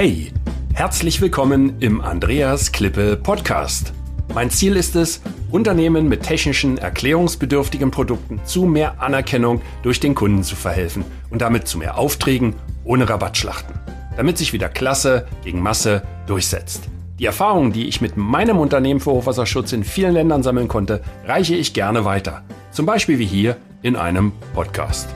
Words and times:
Hey, 0.00 0.30
herzlich 0.74 1.20
willkommen 1.20 1.74
im 1.80 2.00
Andreas 2.00 2.70
Klippe 2.70 3.16
Podcast. 3.16 3.92
Mein 4.32 4.48
Ziel 4.48 4.76
ist 4.76 4.94
es, 4.94 5.20
Unternehmen 5.50 6.08
mit 6.08 6.22
technischen, 6.22 6.78
erklärungsbedürftigen 6.78 7.90
Produkten 7.90 8.40
zu 8.44 8.66
mehr 8.66 9.02
Anerkennung 9.02 9.60
durch 9.82 9.98
den 9.98 10.14
Kunden 10.14 10.44
zu 10.44 10.54
verhelfen 10.54 11.04
und 11.30 11.42
damit 11.42 11.66
zu 11.66 11.78
mehr 11.78 11.98
Aufträgen 11.98 12.54
ohne 12.84 13.08
Rabattschlachten, 13.08 13.74
damit 14.16 14.38
sich 14.38 14.52
wieder 14.52 14.68
Klasse 14.68 15.26
gegen 15.42 15.60
Masse 15.62 16.04
durchsetzt. 16.28 16.84
Die 17.18 17.26
Erfahrungen, 17.26 17.72
die 17.72 17.88
ich 17.88 18.00
mit 18.00 18.16
meinem 18.16 18.60
Unternehmen 18.60 19.00
für 19.00 19.10
Hochwasserschutz 19.10 19.72
in 19.72 19.82
vielen 19.82 20.14
Ländern 20.14 20.44
sammeln 20.44 20.68
konnte, 20.68 21.02
reiche 21.26 21.56
ich 21.56 21.74
gerne 21.74 22.04
weiter. 22.04 22.44
Zum 22.70 22.86
Beispiel 22.86 23.18
wie 23.18 23.26
hier 23.26 23.56
in 23.82 23.96
einem 23.96 24.30
Podcast. 24.54 25.08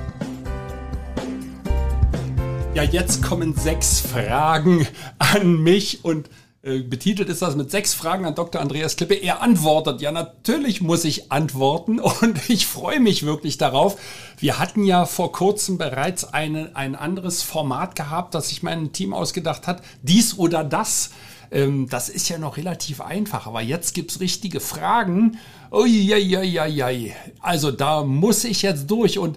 Ja, 2.74 2.84
jetzt 2.84 3.22
kommen 3.22 3.54
sechs 3.54 4.00
Fragen 4.00 4.86
an 5.18 5.62
mich 5.62 6.06
und 6.06 6.30
äh, 6.62 6.78
betitelt 6.78 7.28
ist 7.28 7.42
das 7.42 7.54
mit 7.54 7.70
sechs 7.70 7.92
Fragen 7.92 8.24
an 8.24 8.34
Dr. 8.34 8.62
Andreas 8.62 8.96
Klippe. 8.96 9.12
Er 9.14 9.42
antwortet. 9.42 10.00
Ja, 10.00 10.10
natürlich 10.10 10.80
muss 10.80 11.04
ich 11.04 11.30
antworten 11.30 12.00
und 12.22 12.48
ich 12.48 12.66
freue 12.66 12.98
mich 12.98 13.26
wirklich 13.26 13.58
darauf. 13.58 14.00
Wir 14.38 14.58
hatten 14.58 14.84
ja 14.84 15.04
vor 15.04 15.32
kurzem 15.32 15.76
bereits 15.76 16.24
eine, 16.24 16.74
ein 16.74 16.94
anderes 16.94 17.42
Format 17.42 17.94
gehabt, 17.94 18.34
das 18.34 18.48
sich 18.48 18.62
mein 18.62 18.90
Team 18.92 19.12
ausgedacht 19.12 19.66
hat. 19.66 19.82
Dies 20.00 20.38
oder 20.38 20.64
das. 20.64 21.10
Ähm, 21.50 21.90
das 21.90 22.08
ist 22.08 22.30
ja 22.30 22.38
noch 22.38 22.56
relativ 22.56 23.02
einfach, 23.02 23.46
aber 23.46 23.60
jetzt 23.60 23.92
gibt's 23.92 24.18
richtige 24.18 24.60
Fragen. 24.60 25.36
Uiuiuiui. 25.70 27.12
Also 27.38 27.70
da 27.70 28.02
muss 28.02 28.44
ich 28.44 28.62
jetzt 28.62 28.90
durch 28.90 29.18
und 29.18 29.36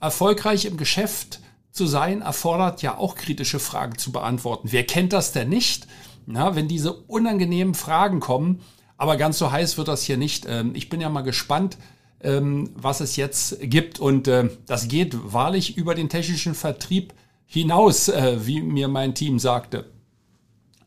erfolgreich 0.00 0.66
im 0.66 0.76
Geschäft 0.76 1.40
zu 1.74 1.86
sein, 1.86 2.22
erfordert 2.22 2.82
ja 2.82 2.96
auch 2.96 3.16
kritische 3.16 3.58
Fragen 3.58 3.98
zu 3.98 4.12
beantworten. 4.12 4.68
Wer 4.70 4.84
kennt 4.84 5.12
das 5.12 5.32
denn 5.32 5.48
nicht? 5.48 5.86
Na, 6.24 6.56
wenn 6.56 6.68
diese 6.68 6.92
unangenehmen 6.92 7.74
Fragen 7.74 8.20
kommen, 8.20 8.60
aber 8.96 9.16
ganz 9.16 9.38
so 9.38 9.50
heiß 9.50 9.76
wird 9.76 9.88
das 9.88 10.04
hier 10.04 10.16
nicht. 10.16 10.46
Ähm, 10.48 10.72
ich 10.74 10.88
bin 10.88 11.00
ja 11.00 11.08
mal 11.08 11.22
gespannt, 11.22 11.76
ähm, 12.20 12.70
was 12.74 13.00
es 13.00 13.16
jetzt 13.16 13.58
gibt. 13.60 13.98
Und 13.98 14.28
äh, 14.28 14.48
das 14.66 14.88
geht 14.88 15.16
wahrlich 15.32 15.76
über 15.76 15.94
den 15.94 16.08
technischen 16.08 16.54
Vertrieb 16.54 17.12
hinaus, 17.44 18.08
äh, 18.08 18.46
wie 18.46 18.62
mir 18.62 18.88
mein 18.88 19.14
Team 19.14 19.38
sagte. 19.40 19.90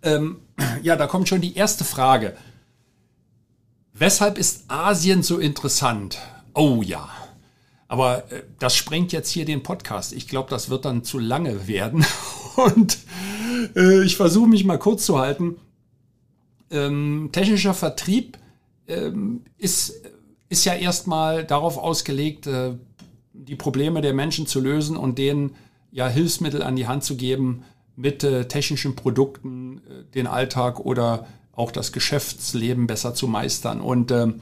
Ähm, 0.02 0.40
ja, 0.82 0.96
da 0.96 1.06
kommt 1.06 1.28
schon 1.28 1.42
die 1.42 1.56
erste 1.56 1.84
Frage. 1.84 2.36
Weshalb 3.94 4.38
ist 4.38 4.66
Asien 4.70 5.22
so 5.22 5.38
interessant? 5.38 6.18
Oh 6.54 6.82
ja, 6.82 7.10
aber 7.88 8.32
äh, 8.32 8.44
das 8.60 8.76
sprengt 8.76 9.12
jetzt 9.12 9.30
hier 9.30 9.46
den 9.46 9.64
Podcast. 9.64 10.14
Ich 10.14 10.28
glaube, 10.28 10.50
das 10.50 10.70
wird 10.70 10.86
dann 10.86 11.04
zu 11.04 11.20
lange 11.20 11.68
werden. 11.68 12.06
Und 12.56 12.98
äh, 13.76 14.04
ich 14.04 14.18
versuche 14.18 14.48
mich 14.48 14.66
mal 14.66 14.80
kurz 14.80 15.06
zu 15.06 15.20
halten. 15.20 15.58
Ähm, 16.70 17.30
technischer 17.32 17.74
Vertrieb 17.74 18.38
ähm, 18.88 19.42
ist, 19.58 20.02
ist 20.50 20.66
ja 20.66 20.74
erstmal 20.74 21.46
darauf 21.46 21.78
ausgelegt, 21.78 22.48
äh, 22.48 22.74
die 23.34 23.56
Probleme 23.56 24.02
der 24.02 24.14
Menschen 24.14 24.48
zu 24.48 24.60
lösen 24.60 24.98
und 24.98 25.18
denen 25.18 25.56
ja 25.92 26.08
Hilfsmittel 26.08 26.62
an 26.64 26.76
die 26.76 26.88
Hand 26.88 27.04
zu 27.04 27.16
geben, 27.16 27.64
mit 27.96 28.24
äh, 28.24 28.48
technischen 28.48 28.96
Produkten 28.96 29.80
äh, 29.80 30.04
den 30.14 30.28
Alltag 30.28 30.80
oder 30.80 31.28
auch 31.54 31.72
das 31.72 31.92
Geschäftsleben 31.92 32.86
besser 32.86 33.14
zu 33.16 33.28
meistern. 33.28 33.82
Und 33.82 34.12
ähm, 34.12 34.42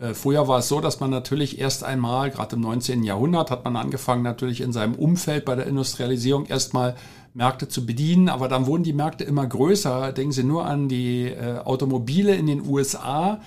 äh, 0.00 0.14
früher 0.14 0.48
war 0.48 0.60
es 0.60 0.68
so, 0.68 0.80
dass 0.80 1.00
man 1.00 1.10
natürlich 1.10 1.58
erst 1.58 1.84
einmal, 1.84 2.30
gerade 2.30 2.56
im 2.56 2.62
19. 2.62 3.04
Jahrhundert, 3.04 3.50
hat 3.50 3.64
man 3.64 3.76
angefangen, 3.76 4.22
natürlich 4.22 4.62
in 4.62 4.72
seinem 4.72 4.94
Umfeld 4.94 5.44
bei 5.44 5.54
der 5.54 5.66
Industrialisierung 5.66 6.46
erstmal 6.46 6.96
Märkte 7.34 7.68
zu 7.68 7.86
bedienen, 7.86 8.28
aber 8.28 8.48
dann 8.48 8.66
wurden 8.66 8.82
die 8.82 8.92
Märkte 8.92 9.24
immer 9.24 9.46
größer. 9.46 10.12
Denken 10.12 10.32
Sie 10.32 10.42
nur 10.42 10.64
an 10.64 10.88
die 10.88 11.26
äh, 11.26 11.58
Automobile 11.58 12.34
in 12.34 12.46
den 12.46 12.66
USA. 12.66 13.40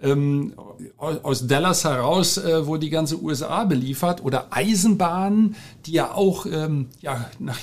Ähm, 0.00 0.52
aus 0.98 1.46
Dallas 1.46 1.84
heraus 1.84 2.38
äh, 2.38 2.66
wurde 2.66 2.80
die 2.80 2.90
ganze 2.90 3.20
USA 3.22 3.64
beliefert 3.64 4.22
oder 4.22 4.48
Eisenbahnen, 4.50 5.56
die 5.86 5.92
ja 5.92 6.12
auch 6.12 6.46
ähm, 6.46 6.88
ja, 7.00 7.30
nach, 7.38 7.58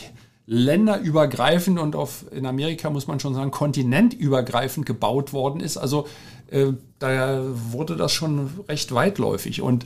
länderübergreifend 0.45 1.79
und 1.79 1.95
auf, 1.95 2.25
in 2.31 2.45
Amerika 2.45 2.89
muss 2.89 3.07
man 3.07 3.19
schon 3.19 3.33
sagen, 3.33 3.51
kontinentübergreifend 3.51 4.85
gebaut 4.85 5.31
worden 5.31 5.61
ist. 5.61 5.77
Also 5.77 6.07
da 6.99 7.41
wurde 7.71 7.95
das 7.95 8.11
schon 8.11 8.49
recht 8.67 8.93
weitläufig. 8.93 9.61
Und 9.61 9.85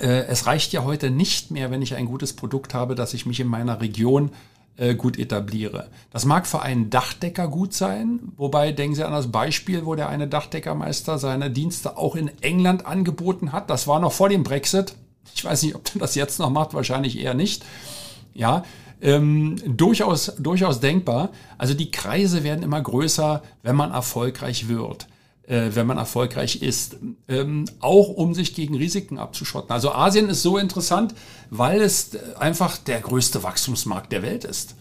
äh, 0.00 0.24
es 0.26 0.46
reicht 0.46 0.72
ja 0.72 0.84
heute 0.84 1.10
nicht 1.10 1.50
mehr, 1.50 1.70
wenn 1.70 1.82
ich 1.82 1.94
ein 1.94 2.06
gutes 2.06 2.34
Produkt 2.34 2.74
habe, 2.74 2.94
dass 2.94 3.14
ich 3.14 3.26
mich 3.26 3.40
in 3.40 3.48
meiner 3.48 3.80
Region 3.80 4.30
äh, 4.76 4.94
gut 4.94 5.18
etabliere. 5.18 5.88
Das 6.10 6.24
mag 6.24 6.46
für 6.46 6.62
einen 6.62 6.90
Dachdecker 6.90 7.48
gut 7.48 7.74
sein, 7.74 8.20
wobei 8.36 8.72
denken 8.72 8.94
Sie 8.94 9.04
an 9.04 9.12
das 9.12 9.30
Beispiel, 9.30 9.84
wo 9.84 9.94
der 9.94 10.08
eine 10.08 10.28
Dachdeckermeister 10.28 11.18
seine 11.18 11.50
Dienste 11.50 11.98
auch 11.98 12.16
in 12.16 12.30
England 12.40 12.86
angeboten 12.86 13.52
hat. 13.52 13.68
Das 13.68 13.86
war 13.86 14.00
noch 14.00 14.12
vor 14.12 14.28
dem 14.28 14.42
Brexit. 14.42 14.94
Ich 15.34 15.44
weiß 15.44 15.62
nicht, 15.62 15.74
ob 15.74 15.94
er 15.94 16.00
das 16.00 16.14
jetzt 16.14 16.38
noch 16.38 16.50
macht, 16.50 16.72
wahrscheinlich 16.72 17.18
eher 17.18 17.34
nicht. 17.34 17.64
Ja, 18.32 18.64
ähm, 19.02 19.56
durchaus, 19.66 20.36
durchaus 20.38 20.80
denkbar. 20.80 21.30
Also 21.58 21.74
die 21.74 21.90
Kreise 21.90 22.44
werden 22.44 22.62
immer 22.62 22.80
größer, 22.80 23.42
wenn 23.62 23.76
man 23.76 23.90
erfolgreich 23.90 24.68
wird, 24.68 25.08
äh, 25.50 25.74
wenn 25.74 25.86
man 25.86 25.98
erfolgreich 25.98 26.62
ist, 26.62 26.96
ähm, 27.28 27.64
auch 27.80 28.08
um 28.08 28.34
sich 28.34 28.54
gegen 28.54 28.76
Risiken 28.76 29.18
abzuschotten. 29.18 29.72
Also 29.72 29.92
Asien 29.92 30.28
ist 30.28 30.42
so 30.42 30.56
interessant, 30.58 31.14
weil 31.50 31.80
es 31.80 32.16
einfach 32.38 32.76
der 32.78 33.00
größte 33.00 33.42
Wachstumsmarkt 33.42 34.12
der 34.12 34.22
Welt 34.22 34.44
ist. 34.44 34.76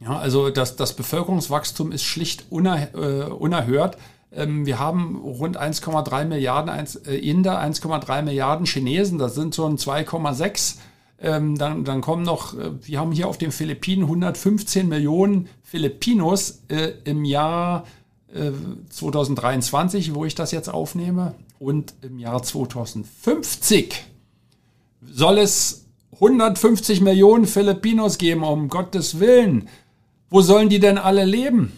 Ja, 0.00 0.18
also 0.18 0.50
das, 0.50 0.76
das 0.76 0.94
Bevölkerungswachstum 0.94 1.90
ist 1.92 2.04
schlicht 2.04 2.46
uner, 2.50 2.94
äh, 2.94 3.30
unerhört. 3.30 3.98
Ähm, 4.32 4.64
wir 4.64 4.78
haben 4.78 5.16
rund 5.16 5.60
1,3 5.60 6.24
Milliarden 6.24 6.86
äh, 7.06 7.16
Inder, 7.16 7.60
1,3 7.60 8.22
Milliarden 8.22 8.66
Chinesen, 8.66 9.18
das 9.18 9.34
sind 9.34 9.54
so 9.54 9.66
ein 9.66 9.76
2,6 9.76 10.76
ähm, 11.20 11.56
dann, 11.56 11.84
dann 11.84 12.00
kommen 12.00 12.24
noch, 12.24 12.58
äh, 12.58 12.70
wir 12.82 12.98
haben 12.98 13.12
hier 13.12 13.28
auf 13.28 13.38
den 13.38 13.52
Philippinen 13.52 14.02
115 14.02 14.88
Millionen 14.88 15.48
Filipinos 15.62 16.64
äh, 16.68 16.94
im 17.04 17.24
Jahr 17.24 17.84
2023, 18.32 20.14
wo 20.14 20.24
ich 20.24 20.34
das 20.34 20.52
jetzt 20.52 20.68
aufnehme. 20.68 21.34
Und 21.58 21.94
im 22.02 22.18
Jahr 22.18 22.42
2050 22.42 23.94
soll 25.12 25.38
es 25.38 25.86
150 26.14 27.00
Millionen 27.00 27.46
Filipinos 27.46 28.18
geben, 28.18 28.42
um 28.44 28.68
Gottes 28.68 29.20
Willen. 29.20 29.68
Wo 30.30 30.40
sollen 30.40 30.68
die 30.68 30.80
denn 30.80 30.98
alle 30.98 31.24
leben? 31.24 31.72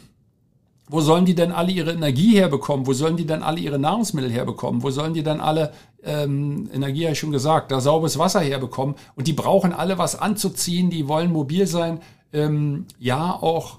Wo 0.89 1.01
sollen 1.01 1.25
die 1.25 1.35
denn 1.35 1.51
alle 1.51 1.73
ihre 1.73 1.93
Energie 1.93 2.37
herbekommen? 2.37 2.87
Wo 2.87 2.93
sollen 2.93 3.17
die 3.17 3.27
denn 3.27 3.43
alle 3.43 3.59
ihre 3.59 3.79
Nahrungsmittel 3.79 4.31
herbekommen? 4.31 4.83
Wo 4.83 4.91
sollen 4.91 5.15
die 5.15 5.23
denn 5.23 5.41
alle, 5.41 5.73
ähm, 6.03 6.69
Energie 6.73 7.05
habe 7.05 7.15
ich 7.15 7.19
schon 7.19 7.33
gesagt, 7.33 7.73
da 7.73 7.81
sauberes 7.81 8.19
Wasser 8.19 8.41
herbekommen? 8.41 8.95
Und 9.17 9.27
die 9.27 9.33
brauchen 9.33 9.73
alle 9.73 9.97
was 9.97 10.15
anzuziehen, 10.15 10.91
die 10.91 11.09
wollen 11.09 11.33
mobil 11.33 11.67
sein. 11.67 12.01
Ähm, 12.33 12.87
ja, 12.99 13.33
auch 13.33 13.79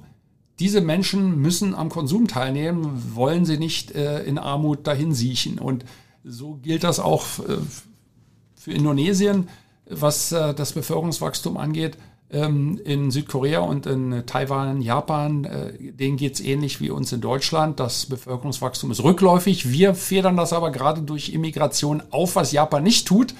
diese 0.59 0.81
Menschen 0.81 1.41
müssen 1.41 1.75
am 1.75 1.89
Konsum 1.89 2.27
teilnehmen, 2.27 3.11
wollen 3.13 3.45
sie 3.45 3.57
nicht 3.57 3.91
äh, 3.91 4.23
in 4.23 4.37
Armut 4.37 4.87
dahin 4.87 5.13
siechen. 5.13 5.59
Und 5.59 5.85
so 6.23 6.59
gilt 6.61 6.83
das 6.83 6.99
auch 6.99 7.23
äh, 7.39 7.57
für 8.55 8.71
Indonesien, 8.71 9.49
was 9.89 10.31
äh, 10.31 10.53
das 10.53 10.73
Bevölkerungswachstum 10.73 11.57
angeht 11.57 11.97
ähm, 12.31 12.79
in 12.83 13.11
Südkorea 13.11 13.59
und 13.59 13.85
in 13.85 14.23
Taiwan, 14.25 14.81
Japan, 14.81 15.45
äh, 15.45 15.91
denen 15.91 16.17
geht's 16.17 16.39
ähnlich 16.39 16.81
wie 16.81 16.89
uns 16.89 17.11
in 17.11 17.21
Deutschland. 17.21 17.79
Das 17.79 18.05
Bevölkerungswachstum 18.07 18.91
ist 18.91 19.03
rückläufig. 19.03 19.71
Wir 19.71 19.93
federn 19.93 20.37
das 20.37 20.53
aber 20.53 20.71
gerade 20.71 21.01
durch 21.01 21.29
Immigration 21.29 22.01
auf, 22.11 22.35
was 22.35 22.51
Japan 22.51 22.83
nicht 22.83 23.07
tut. 23.07 23.33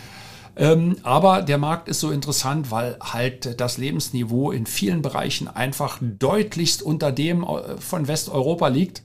Ähm, 0.57 0.97
aber 1.03 1.41
der 1.41 1.57
Markt 1.57 1.89
ist 1.89 1.99
so 1.99 2.11
interessant, 2.11 2.71
weil 2.71 2.97
halt 3.01 3.59
das 3.59 3.77
Lebensniveau 3.77 4.51
in 4.51 4.65
vielen 4.65 5.01
Bereichen 5.01 5.47
einfach 5.47 5.99
deutlichst 6.01 6.81
unter 6.81 7.11
dem 7.11 7.43
äh, 7.43 7.77
von 7.77 8.07
Westeuropa 8.07 8.67
liegt. 8.69 9.03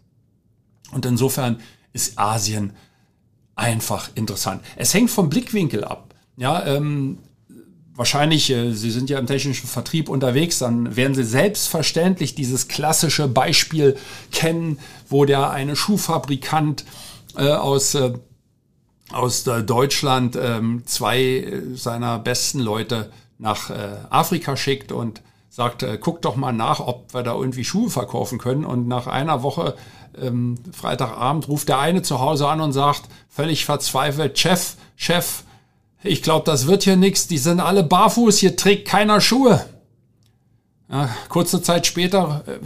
Und 0.92 1.06
insofern 1.06 1.60
ist 1.92 2.18
Asien 2.18 2.72
einfach 3.56 4.10
interessant. 4.14 4.62
Es 4.76 4.94
hängt 4.94 5.10
vom 5.10 5.28
Blickwinkel 5.28 5.84
ab. 5.84 6.14
Ja, 6.36 6.64
ähm, 6.66 7.18
wahrscheinlich, 7.94 8.48
äh, 8.50 8.72
Sie 8.72 8.90
sind 8.90 9.10
ja 9.10 9.18
im 9.18 9.26
technischen 9.26 9.66
Vertrieb 9.66 10.08
unterwegs, 10.08 10.58
dann 10.58 10.96
werden 10.96 11.14
Sie 11.14 11.24
selbstverständlich 11.24 12.34
dieses 12.34 12.68
klassische 12.68 13.28
Beispiel 13.28 13.96
kennen, 14.32 14.78
wo 15.08 15.24
der 15.24 15.50
eine 15.50 15.76
Schuhfabrikant 15.76 16.84
äh, 17.36 17.48
aus, 17.50 17.94
äh, 17.94 18.12
aus 19.12 19.46
äh, 19.46 19.62
Deutschland 19.62 20.36
ähm, 20.40 20.82
zwei 20.86 21.20
äh, 21.20 21.74
seiner 21.74 22.18
besten 22.18 22.60
Leute 22.60 23.10
nach 23.38 23.70
äh, 23.70 23.74
Afrika 24.10 24.56
schickt 24.56 24.92
und 24.92 25.22
sagt, 25.52 25.84
guck 26.00 26.22
doch 26.22 26.36
mal 26.36 26.52
nach, 26.52 26.78
ob 26.78 27.12
wir 27.12 27.24
da 27.24 27.34
irgendwie 27.34 27.64
Schuhe 27.64 27.90
verkaufen 27.90 28.38
können. 28.38 28.64
Und 28.64 28.86
nach 28.86 29.08
einer 29.08 29.42
Woche, 29.42 29.74
ähm, 30.16 30.54
Freitagabend, 30.72 31.48
ruft 31.48 31.68
der 31.68 31.80
eine 31.80 32.02
zu 32.02 32.20
Hause 32.20 32.46
an 32.46 32.60
und 32.60 32.72
sagt, 32.72 33.02
völlig 33.28 33.64
verzweifelt, 33.64 34.38
Chef, 34.38 34.76
Chef, 34.94 35.42
ich 36.02 36.22
glaube, 36.22 36.44
das 36.46 36.66
wird 36.66 36.84
hier 36.84 36.96
nichts. 36.96 37.26
Die 37.26 37.38
sind 37.38 37.60
alle 37.60 37.82
barfuß. 37.82 38.38
Hier 38.38 38.56
trägt 38.56 38.88
keiner 38.88 39.20
Schuhe. 39.20 39.64
Ja, 40.90 41.08
kurze 41.28 41.62
Zeit 41.62 41.86
später 41.86 42.42
äh, 42.46 42.58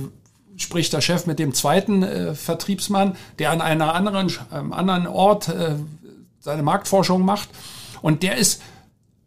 spricht 0.57 0.93
der 0.93 1.01
Chef 1.01 1.27
mit 1.27 1.39
dem 1.39 1.53
zweiten 1.53 2.03
äh, 2.03 2.35
Vertriebsmann, 2.35 3.17
der 3.39 3.51
an 3.51 3.61
einer 3.61 3.95
anderen, 3.95 4.33
ähm, 4.53 4.73
anderen 4.73 5.07
Ort 5.07 5.49
äh, 5.49 5.75
seine 6.45 6.63
Marktforschung 6.63 7.25
macht. 7.25 7.49
Und 8.03 8.23
der 8.23 8.37
ist 8.37 8.61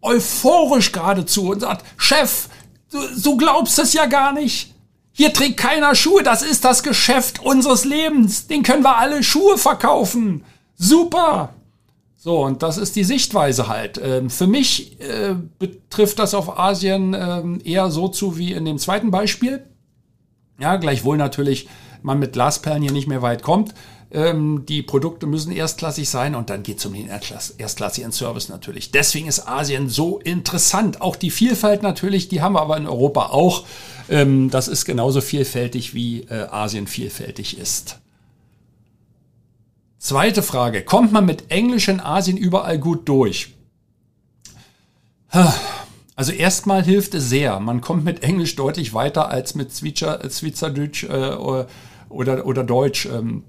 euphorisch 0.02 0.92
geradezu 0.92 1.50
und 1.50 1.62
sagt, 1.62 1.84
Chef, 1.98 2.48
du, 2.92 3.00
du 3.22 3.38
glaubst 3.38 3.80
es 3.80 3.94
ja 3.94 4.06
gar 4.06 4.34
nicht. 4.34 4.76
Hier 5.12 5.34
trägt 5.34 5.58
keiner 5.58 5.96
Schuhe, 5.96 6.22
das 6.22 6.44
ist 6.44 6.64
das 6.64 6.84
Geschäft 6.84 7.40
unseres 7.40 7.86
Lebens. 7.86 8.46
Den 8.46 8.62
können 8.62 8.84
wir 8.84 8.98
alle 8.98 9.24
Schuhe 9.24 9.58
verkaufen. 9.58 10.46
Super. 10.76 11.56
So, 12.16 12.46
und 12.46 12.62
das 12.62 12.78
ist 12.78 12.96
die 12.96 13.04
Sichtweise 13.04 13.68
halt. 13.68 14.00
Ähm, 14.04 14.30
für 14.30 14.46
mich 14.46 15.02
äh, 15.02 15.34
betrifft 15.58 16.20
das 16.20 16.36
auf 16.36 16.60
Asien 16.60 17.16
ähm, 17.16 17.60
eher 17.64 17.90
so 17.90 18.10
zu 18.10 18.38
wie 18.38 18.54
in 18.54 18.66
dem 18.66 18.78
zweiten 18.78 19.10
Beispiel. 19.10 19.66
Ja, 20.60 20.76
gleichwohl 20.76 21.18
natürlich 21.18 21.68
man 22.04 22.20
mit 22.20 22.34
Glasperlen 22.34 22.84
hier 22.84 22.92
nicht 22.92 23.08
mehr 23.08 23.24
weit 23.24 23.42
kommt. 23.42 23.74
Ähm, 24.10 24.66
die 24.66 24.82
Produkte 24.84 25.26
müssen 25.28 25.52
erstklassig 25.52 26.10
sein 26.10 26.36
und 26.36 26.50
dann 26.50 26.64
geht 26.64 26.80
es 26.80 26.86
um 26.86 26.94
den 26.94 27.08
erstklassigen 27.10 28.12
Service 28.12 28.48
natürlich. 28.48 28.92
Deswegen 28.92 29.28
ist 29.28 29.48
Asien 29.48 29.90
so 29.90 30.20
interessant. 30.20 31.02
Auch 31.02 31.18
die 31.18 31.30
Vielfalt 31.30 31.84
natürlich, 31.84 32.30
die 32.30 32.42
haben 32.42 32.54
wir 32.54 32.62
aber 32.62 32.78
in 32.78 32.88
Europa 32.88 33.28
auch. 33.28 33.66
Ähm, 34.10 34.50
das 34.50 34.70
ist 34.70 34.86
genauso 34.86 35.20
vielfältig, 35.20 35.94
wie 35.94 36.22
äh, 36.22 36.48
Asien 36.50 36.88
vielfältig 36.88 37.58
ist. 37.58 38.00
Zweite 40.00 40.42
Frage. 40.42 40.84
Kommt 40.84 41.12
man 41.12 41.26
mit 41.26 41.52
Englisch 41.52 41.90
in 41.90 42.00
Asien 42.00 42.38
überall 42.38 42.80
gut 42.80 43.10
durch? 43.10 43.54
Also 46.16 46.32
erstmal 46.32 46.84
hilft 46.84 47.14
es 47.14 47.30
sehr. 47.30 47.60
Man 47.60 47.82
kommt 47.82 48.06
mit 48.06 48.24
Englisch 48.24 48.56
deutlich 48.56 48.94
weiter 48.94 49.30
als 49.30 49.54
mit 49.54 49.74
Schweizerdeutsch 49.74 51.04
äh, 51.04 51.34
oder, 51.36 52.46
oder 52.46 52.64
Deutsch 52.64 53.06
ähm, 53.06 53.44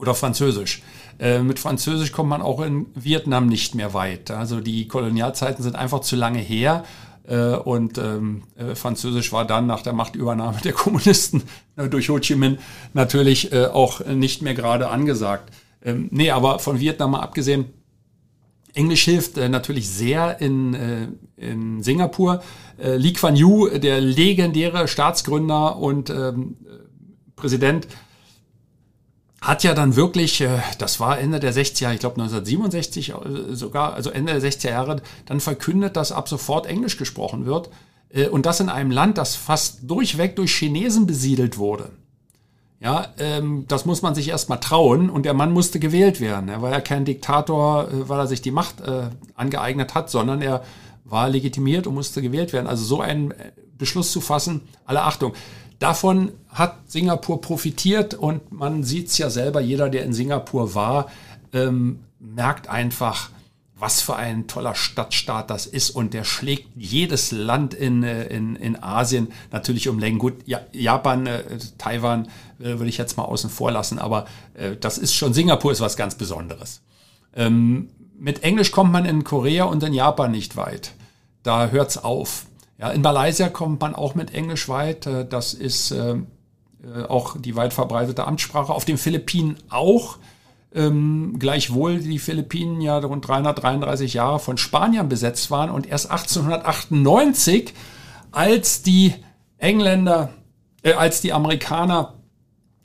oder 0.00 0.14
Französisch. 0.14 0.82
Äh, 1.18 1.40
mit 1.40 1.58
Französisch 1.58 2.12
kommt 2.12 2.30
man 2.30 2.42
auch 2.42 2.60
in 2.60 2.86
Vietnam 2.94 3.46
nicht 3.46 3.74
mehr 3.74 3.92
weit. 3.94 4.30
Also 4.30 4.60
die 4.60 4.88
Kolonialzeiten 4.88 5.62
sind 5.62 5.76
einfach 5.76 6.00
zu 6.00 6.16
lange 6.16 6.38
her. 6.38 6.84
Äh, 7.28 7.54
und 7.54 7.98
ähm, 7.98 8.42
äh, 8.56 8.74
Französisch 8.74 9.30
war 9.32 9.46
dann 9.46 9.66
nach 9.66 9.82
der 9.82 9.92
Machtübernahme 9.92 10.58
der 10.64 10.72
Kommunisten 10.72 11.42
äh, 11.76 11.88
durch 11.90 12.08
Ho 12.08 12.18
Chi 12.18 12.34
Minh 12.34 12.58
natürlich 12.94 13.52
äh, 13.52 13.66
auch 13.66 14.04
nicht 14.06 14.42
mehr 14.42 14.54
gerade 14.54 14.88
angesagt. 14.88 15.52
Ähm, 15.82 16.08
nee, 16.10 16.30
aber 16.30 16.58
von 16.58 16.80
Vietnam 16.80 17.12
mal 17.12 17.20
abgesehen, 17.20 17.66
Englisch 18.74 19.04
hilft 19.04 19.36
äh, 19.36 19.48
natürlich 19.48 19.88
sehr 19.88 20.40
in, 20.40 20.74
äh, 20.74 21.08
in 21.36 21.82
Singapur. 21.82 22.42
Äh, 22.78 22.96
Lee 22.96 23.12
Kuan 23.12 23.36
Yew, 23.36 23.68
der 23.78 24.00
legendäre 24.00 24.88
Staatsgründer 24.88 25.76
und 25.76 26.08
ähm, 26.08 26.56
Präsident, 27.36 27.86
hat 29.40 29.64
ja 29.64 29.74
dann 29.74 29.96
wirklich, 29.96 30.40
äh, 30.42 30.60
das 30.78 31.00
war 31.00 31.18
Ende 31.18 31.40
der 31.40 31.54
60er 31.54 31.82
Jahre, 31.82 31.94
ich 31.94 32.00
glaube 32.00 32.20
1967 32.20 33.10
äh, 33.10 33.54
sogar, 33.54 33.94
also 33.94 34.10
Ende 34.10 34.38
der 34.38 34.42
60er 34.42 34.70
Jahre, 34.70 35.02
dann 35.26 35.40
verkündet, 35.40 35.96
dass 35.96 36.12
ab 36.12 36.28
sofort 36.28 36.66
Englisch 36.66 36.98
gesprochen 36.98 37.46
wird. 37.46 37.70
Äh, 38.10 38.28
und 38.28 38.44
das 38.44 38.60
in 38.60 38.68
einem 38.68 38.90
Land, 38.90 39.16
das 39.16 39.36
fast 39.36 39.90
durchweg 39.90 40.36
durch 40.36 40.54
Chinesen 40.54 41.06
besiedelt 41.06 41.56
wurde. 41.56 41.90
Ja, 42.80 43.08
ähm, 43.18 43.64
das 43.68 43.86
muss 43.86 44.02
man 44.02 44.14
sich 44.14 44.28
erstmal 44.28 44.60
trauen 44.60 45.10
und 45.10 45.24
der 45.24 45.34
Mann 45.34 45.52
musste 45.52 45.80
gewählt 45.80 46.20
werden. 46.20 46.48
Er 46.48 46.62
war 46.62 46.70
ja 46.70 46.80
kein 46.80 47.04
Diktator, 47.04 47.88
weil 47.90 48.20
er 48.20 48.26
sich 48.26 48.40
die 48.40 48.50
Macht 48.50 48.76
angeeignet 49.34 49.94
hat, 49.94 50.08
sondern 50.08 50.40
er 50.40 50.64
war 51.04 51.28
legitimiert 51.28 51.86
und 51.86 51.92
musste 51.92 52.22
gewählt 52.22 52.54
werden. 52.54 52.66
Also 52.66 52.84
so 52.84 53.02
einen 53.02 53.34
Beschluss 53.76 54.12
zu 54.12 54.22
fassen, 54.22 54.62
alle 54.86 55.02
Achtung. 55.02 55.34
Davon 55.80 56.32
hat 56.50 56.90
Singapur 56.90 57.40
profitiert 57.40 58.12
und 58.12 58.52
man 58.52 58.84
sieht 58.84 59.08
es 59.08 59.16
ja 59.16 59.30
selber, 59.30 59.60
jeder, 59.60 59.88
der 59.88 60.04
in 60.04 60.12
Singapur 60.12 60.74
war, 60.74 61.10
ähm, 61.54 62.00
merkt 62.18 62.68
einfach, 62.68 63.30
was 63.78 64.02
für 64.02 64.14
ein 64.14 64.46
toller 64.46 64.74
Stadtstaat 64.74 65.48
das 65.48 65.64
ist 65.64 65.88
und 65.88 66.12
der 66.12 66.24
schlägt 66.24 66.68
jedes 66.76 67.32
Land 67.32 67.72
in, 67.72 68.02
äh, 68.02 68.24
in, 68.24 68.56
in 68.56 68.82
Asien 68.82 69.28
natürlich 69.52 69.88
um 69.88 69.98
Längen. 69.98 70.18
Gut, 70.18 70.34
ja, 70.44 70.60
Japan, 70.72 71.26
äh, 71.26 71.42
Taiwan 71.78 72.26
äh, 72.58 72.64
würde 72.64 72.88
ich 72.88 72.98
jetzt 72.98 73.16
mal 73.16 73.24
außen 73.24 73.48
vor 73.48 73.72
lassen, 73.72 73.98
aber 73.98 74.26
äh, 74.52 74.76
das 74.76 74.98
ist 74.98 75.14
schon, 75.14 75.32
Singapur 75.32 75.72
ist 75.72 75.80
was 75.80 75.96
ganz 75.96 76.14
Besonderes. 76.14 76.82
Ähm, 77.34 77.88
mit 78.18 78.42
Englisch 78.42 78.70
kommt 78.70 78.92
man 78.92 79.06
in 79.06 79.24
Korea 79.24 79.64
und 79.64 79.82
in 79.82 79.94
Japan 79.94 80.30
nicht 80.30 80.56
weit. 80.56 80.92
Da 81.42 81.68
hört's 81.68 81.96
auf. 81.96 82.44
Ja, 82.80 82.90
in 82.90 83.02
Malaysia 83.02 83.50
kommt 83.50 83.80
man 83.82 83.94
auch 83.94 84.14
mit 84.14 84.34
Englisch 84.34 84.68
weit. 84.68 85.06
Äh, 85.06 85.26
das 85.26 85.52
ist 85.52 85.90
äh, 85.90 86.16
auch 87.08 87.36
die 87.38 87.54
weit 87.54 87.74
verbreitete 87.74 88.26
Amtssprache. 88.26 88.72
Auf 88.72 88.84
den 88.84 88.98
Philippinen 88.98 89.58
auch. 89.68 90.16
Ähm, 90.72 91.36
gleichwohl 91.38 91.98
die 91.98 92.20
Philippinen 92.20 92.80
ja 92.80 92.98
rund 92.98 93.26
333 93.26 94.14
Jahre 94.14 94.38
von 94.38 94.56
Spaniern 94.56 95.08
besetzt 95.08 95.50
waren 95.50 95.68
und 95.68 95.88
erst 95.88 96.12
1898, 96.12 97.74
als 98.30 98.82
die 98.82 99.14
Engländer, 99.58 100.30
äh, 100.82 100.92
als 100.92 101.20
die 101.20 101.32
Amerikaner 101.32 102.14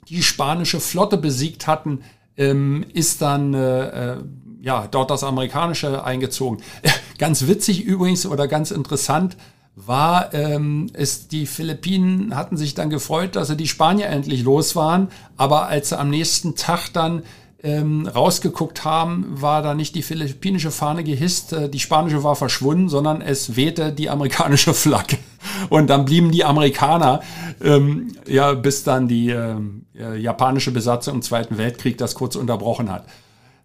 die 0.08 0.22
spanische 0.22 0.80
Flotte 0.80 1.16
besiegt 1.16 1.68
hatten, 1.68 2.02
ähm, 2.36 2.84
ist 2.92 3.22
dann 3.22 3.54
äh, 3.54 4.14
äh 4.14 4.16
ja 4.60 4.88
dort 4.90 5.10
das 5.10 5.22
amerikanische 5.22 6.02
eingezogen. 6.02 6.60
ganz 7.18 7.46
witzig 7.46 7.84
übrigens 7.84 8.26
oder 8.26 8.48
ganz 8.48 8.72
interessant 8.72 9.36
war, 9.76 10.32
ähm, 10.32 10.88
ist 10.94 11.32
die 11.32 11.46
Philippinen 11.46 12.34
hatten 12.34 12.56
sich 12.56 12.74
dann 12.74 12.88
gefreut, 12.88 13.36
dass 13.36 13.48
sie 13.48 13.56
die 13.56 13.68
Spanier 13.68 14.06
endlich 14.06 14.42
los 14.42 14.74
waren, 14.74 15.08
aber 15.36 15.68
als 15.68 15.90
sie 15.90 15.98
am 15.98 16.08
nächsten 16.08 16.56
Tag 16.56 16.88
dann 16.94 17.22
ähm, 17.62 18.06
rausgeguckt 18.06 18.84
haben, 18.84 19.26
war 19.28 19.60
da 19.62 19.74
nicht 19.74 19.94
die 19.94 20.02
philippinische 20.02 20.70
Fahne 20.70 21.04
gehisst, 21.04 21.52
äh, 21.52 21.68
die 21.68 21.78
spanische 21.78 22.22
war 22.22 22.36
verschwunden, 22.36 22.88
sondern 22.88 23.20
es 23.20 23.56
wehte 23.56 23.92
die 23.92 24.08
amerikanische 24.08 24.72
Flagge. 24.72 25.18
Und 25.68 25.88
dann 25.88 26.04
blieben 26.04 26.30
die 26.30 26.44
Amerikaner, 26.44 27.20
ähm, 27.62 28.12
ja, 28.26 28.54
bis 28.54 28.82
dann 28.82 29.08
die 29.08 29.30
ähm, 29.30 29.86
äh, 29.94 30.18
japanische 30.18 30.70
Besatzung 30.70 31.16
im 31.16 31.22
Zweiten 31.22 31.58
Weltkrieg 31.58 31.98
das 31.98 32.14
kurz 32.14 32.36
unterbrochen 32.36 32.90
hat. 32.90 33.06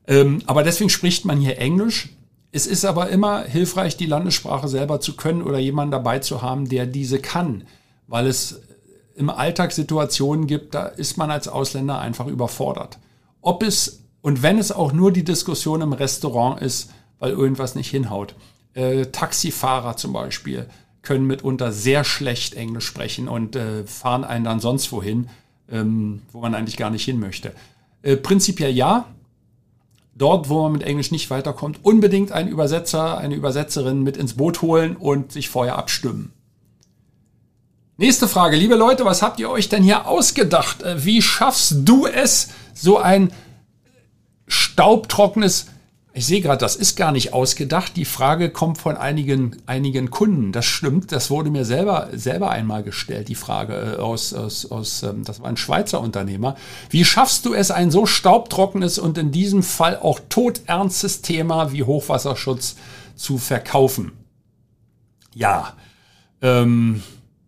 Ähm, 0.08 0.42
aber 0.46 0.64
deswegen 0.64 0.90
spricht 0.90 1.26
man 1.26 1.40
hier 1.40 1.58
Englisch. 1.58 2.10
Es 2.52 2.68
ist 2.68 2.86
aber 2.86 3.10
immer 3.10 3.44
hilfreich, 3.44 3.98
die 3.98 4.06
Landessprache 4.06 4.68
selber 4.68 5.00
zu 5.00 5.16
können 5.16 5.42
oder 5.42 5.60
jemanden 5.60 5.92
dabei 5.92 6.20
zu 6.20 6.42
haben, 6.42 6.68
der 6.68 6.86
diese 6.86 7.20
kann, 7.20 7.64
weil 8.08 8.28
es 8.28 8.62
im 9.16 9.30
Alltag 9.30 9.72
Situationen 9.72 10.48
gibt, 10.48 10.74
da 10.74 10.86
ist 10.86 11.18
man 11.18 11.32
als 11.32 11.48
Ausländer 11.48 12.00
einfach 12.00 12.28
überfordert 12.28 12.98
ob 13.42 13.64
es 13.64 14.04
und 14.22 14.44
wenn 14.44 14.60
es 14.60 14.72
auch 14.72 14.94
nur 14.94 15.12
die 15.12 15.24
Diskussion 15.24 15.82
im 15.82 15.94
Restaurant 15.94 16.62
ist, 16.62 16.92
weil 17.20 17.32
irgendwas 17.32 17.76
nicht 17.76 17.90
hinhaut. 17.90 18.36
Äh, 18.74 19.08
Taxifahrer 19.08 19.98
zum 19.98 20.14
Beispiel 20.14 20.68
können 21.02 21.26
mitunter 21.26 21.72
sehr 21.72 22.04
schlecht 22.04 22.54
Englisch 22.54 22.86
sprechen 22.86 23.28
und 23.28 23.56
äh, 23.56 23.86
fahren 23.86 24.24
einen 24.24 24.46
dann 24.46 24.60
sonst 24.60 24.92
wohin, 24.92 25.30
ähm, 25.72 26.22
wo 26.32 26.40
man 26.40 26.54
eigentlich 26.54 26.78
gar 26.78 26.92
nicht 26.92 27.04
hin 27.04 27.20
möchte. 27.20 27.54
Äh, 28.04 28.16
prinzipiell 28.18 28.72
ja. 28.72 29.08
Dort, 30.22 30.50
wo 30.50 30.62
man 30.62 30.74
mit 30.74 30.84
Englisch 30.84 31.10
nicht 31.10 31.32
weiterkommt, 31.32 31.80
unbedingt 31.82 32.32
einen 32.32 32.48
Übersetzer, 32.48 33.18
eine 33.18 33.34
Übersetzerin 33.34 34.04
mit 34.04 34.18
ins 34.18 34.36
Boot 34.36 34.62
holen 34.62 34.96
und 34.96 35.32
sich 35.32 35.50
vorher 35.50 35.80
abstimmen. 35.80 36.32
Nächste 37.98 38.28
Frage, 38.28 38.56
liebe 38.56 38.76
Leute, 38.76 39.04
was 39.04 39.24
habt 39.24 39.40
ihr 39.40 39.50
euch 39.50 39.68
denn 39.70 39.82
hier 39.82 40.08
ausgedacht? 40.08 40.84
Äh, 40.84 41.04
wie 41.04 41.24
schaffst 41.24 41.78
du 41.86 42.06
es, 42.06 42.50
so 42.76 43.00
ein 43.00 43.34
staubtrockenes, 44.46 45.66
ich 46.14 46.26
sehe 46.26 46.42
gerade, 46.42 46.58
das 46.58 46.76
ist 46.76 46.98
gar 46.98 47.14
nicht 47.14 47.32
ausgedacht. 47.32 47.96
Die 47.96 48.04
Frage 48.04 48.50
kommt 48.50 48.78
von 48.78 48.98
einigen, 48.98 49.56
einigen 49.66 50.12
Kunden. 50.12 50.52
Das 50.52 50.66
stimmt. 50.66 51.14
Das 51.14 51.30
wurde 51.30 51.50
mir 51.50 51.64
selber, 51.64 52.10
selber 52.12 52.52
einmal 52.52 52.84
gestellt, 52.84 53.30
die 53.30 53.36
Frage 53.36 53.96
äh, 53.98 54.02
aus, 54.02 54.34
aus, 54.34 54.70
aus, 54.70 55.04
ähm, 55.04 55.24
das 55.24 55.40
war 55.40 55.48
ein 55.48 55.56
Schweizer 55.56 56.02
Unternehmer. 56.02 56.58
Wie 56.90 57.06
schaffst 57.06 57.46
du 57.46 57.54
es, 57.54 57.72
ein 57.72 57.92
so 57.92 58.06
staubtrockenes 58.06 59.00
und 59.00 59.18
in 59.18 59.32
diesem 59.32 59.64
Fall 59.64 59.98
auch 59.98 60.20
todernstes 60.28 61.22
Thema 61.22 61.72
wie 61.72 61.84
Hochwasserschutz 61.84 62.76
zu 63.16 63.38
verkaufen? 63.38 64.12
Ja, 65.34 65.78
ähm, 66.42 67.04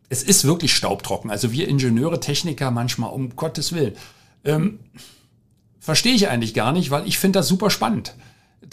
es 0.07 0.23
ist 0.23 0.45
wirklich 0.45 0.73
staubtrocken. 0.73 1.31
Also 1.31 1.51
wir 1.51 1.67
Ingenieure, 1.67 2.21
Techniker 2.21 2.71
manchmal, 2.71 3.11
um 3.11 3.35
Gottes 3.35 3.73
Willen. 3.73 3.95
Ähm, 4.45 4.79
verstehe 5.81 6.13
ich 6.13 6.29
eigentlich 6.29 6.53
gar 6.53 6.71
nicht, 6.71 6.91
weil 6.91 7.05
ich 7.05 7.19
finde 7.19 7.39
das 7.39 7.49
super 7.49 7.69
spannend. 7.69 8.15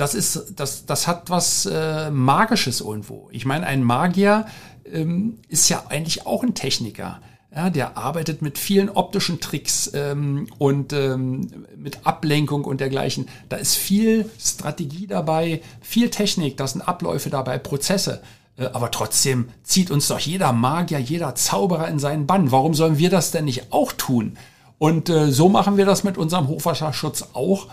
Das 0.00 0.14
ist, 0.14 0.54
das, 0.57 0.87
das 0.87 1.07
hat 1.07 1.28
was 1.28 1.66
äh, 1.66 2.11
Magisches 2.11 2.80
irgendwo. 2.80 3.28
Ich 3.33 3.45
meine, 3.45 3.66
ein 3.66 3.85
Magier 3.85 4.47
ähm, 4.90 5.38
ist 5.49 5.69
ja 5.69 5.85
eigentlich 5.90 6.26
auch 6.26 6.42
ein 6.42 6.54
Techniker. 6.54 7.21
Ja, 7.54 7.69
der 7.69 7.99
arbeitet 7.99 8.40
mit 8.40 8.57
vielen 8.57 8.88
optischen 8.88 9.40
Tricks 9.40 9.90
ähm, 9.92 10.47
und 10.57 10.95
ähm, 10.95 11.66
mit 11.76 12.07
Ablenkung 12.07 12.64
und 12.64 12.80
dergleichen. 12.80 13.28
Da 13.50 13.57
ist 13.57 13.75
viel 13.75 14.30
Strategie 14.38 15.07
dabei, 15.07 15.61
viel 15.83 16.09
Technik, 16.09 16.57
da 16.57 16.66
sind 16.66 16.80
Abläufe 16.80 17.28
dabei, 17.28 17.59
Prozesse. 17.59 18.23
Äh, 18.57 18.69
aber 18.73 18.90
trotzdem 18.90 19.50
zieht 19.64 19.90
uns 19.90 20.09
doch 20.09 20.21
jeder 20.21 20.54
Magier, 20.54 20.99
jeder 20.99 21.35
Zauberer 21.35 21.88
in 21.88 21.99
seinen 21.99 22.26
Bann. 22.26 22.50
Warum 22.50 22.73
sollen 22.73 22.97
wir 22.97 23.11
das 23.11 23.33
denn 23.33 23.45
nicht 23.45 23.71
auch 23.71 23.92
tun? 23.92 24.38
Und 24.78 25.11
äh, 25.11 25.30
so 25.30 25.50
machen 25.50 25.76
wir 25.76 25.85
das 25.85 26.04
mit 26.04 26.16
unserem 26.16 26.49
Hochwasserschutz 26.49 27.30
auch. 27.35 27.66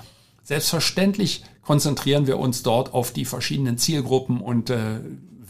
Selbstverständlich 0.47 1.43
konzentrieren 1.61 2.25
wir 2.25 2.39
uns 2.39 2.63
dort 2.63 2.93
auf 2.93 3.11
die 3.11 3.25
verschiedenen 3.25 3.77
Zielgruppen 3.77 4.39
und 4.39 4.69
äh, 4.69 5.01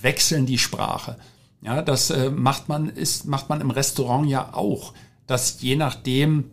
wechseln 0.01 0.47
die 0.47 0.57
Sprache. 0.57 1.17
Ja, 1.61 1.83
das 1.83 2.09
äh, 2.09 2.31
macht 2.31 2.67
man 2.67 2.89
ist 2.89 3.27
macht 3.27 3.47
man 3.47 3.61
im 3.61 3.69
Restaurant 3.69 4.27
ja 4.27 4.55
auch, 4.55 4.95
dass 5.27 5.61
je 5.61 5.75
nachdem 5.75 6.45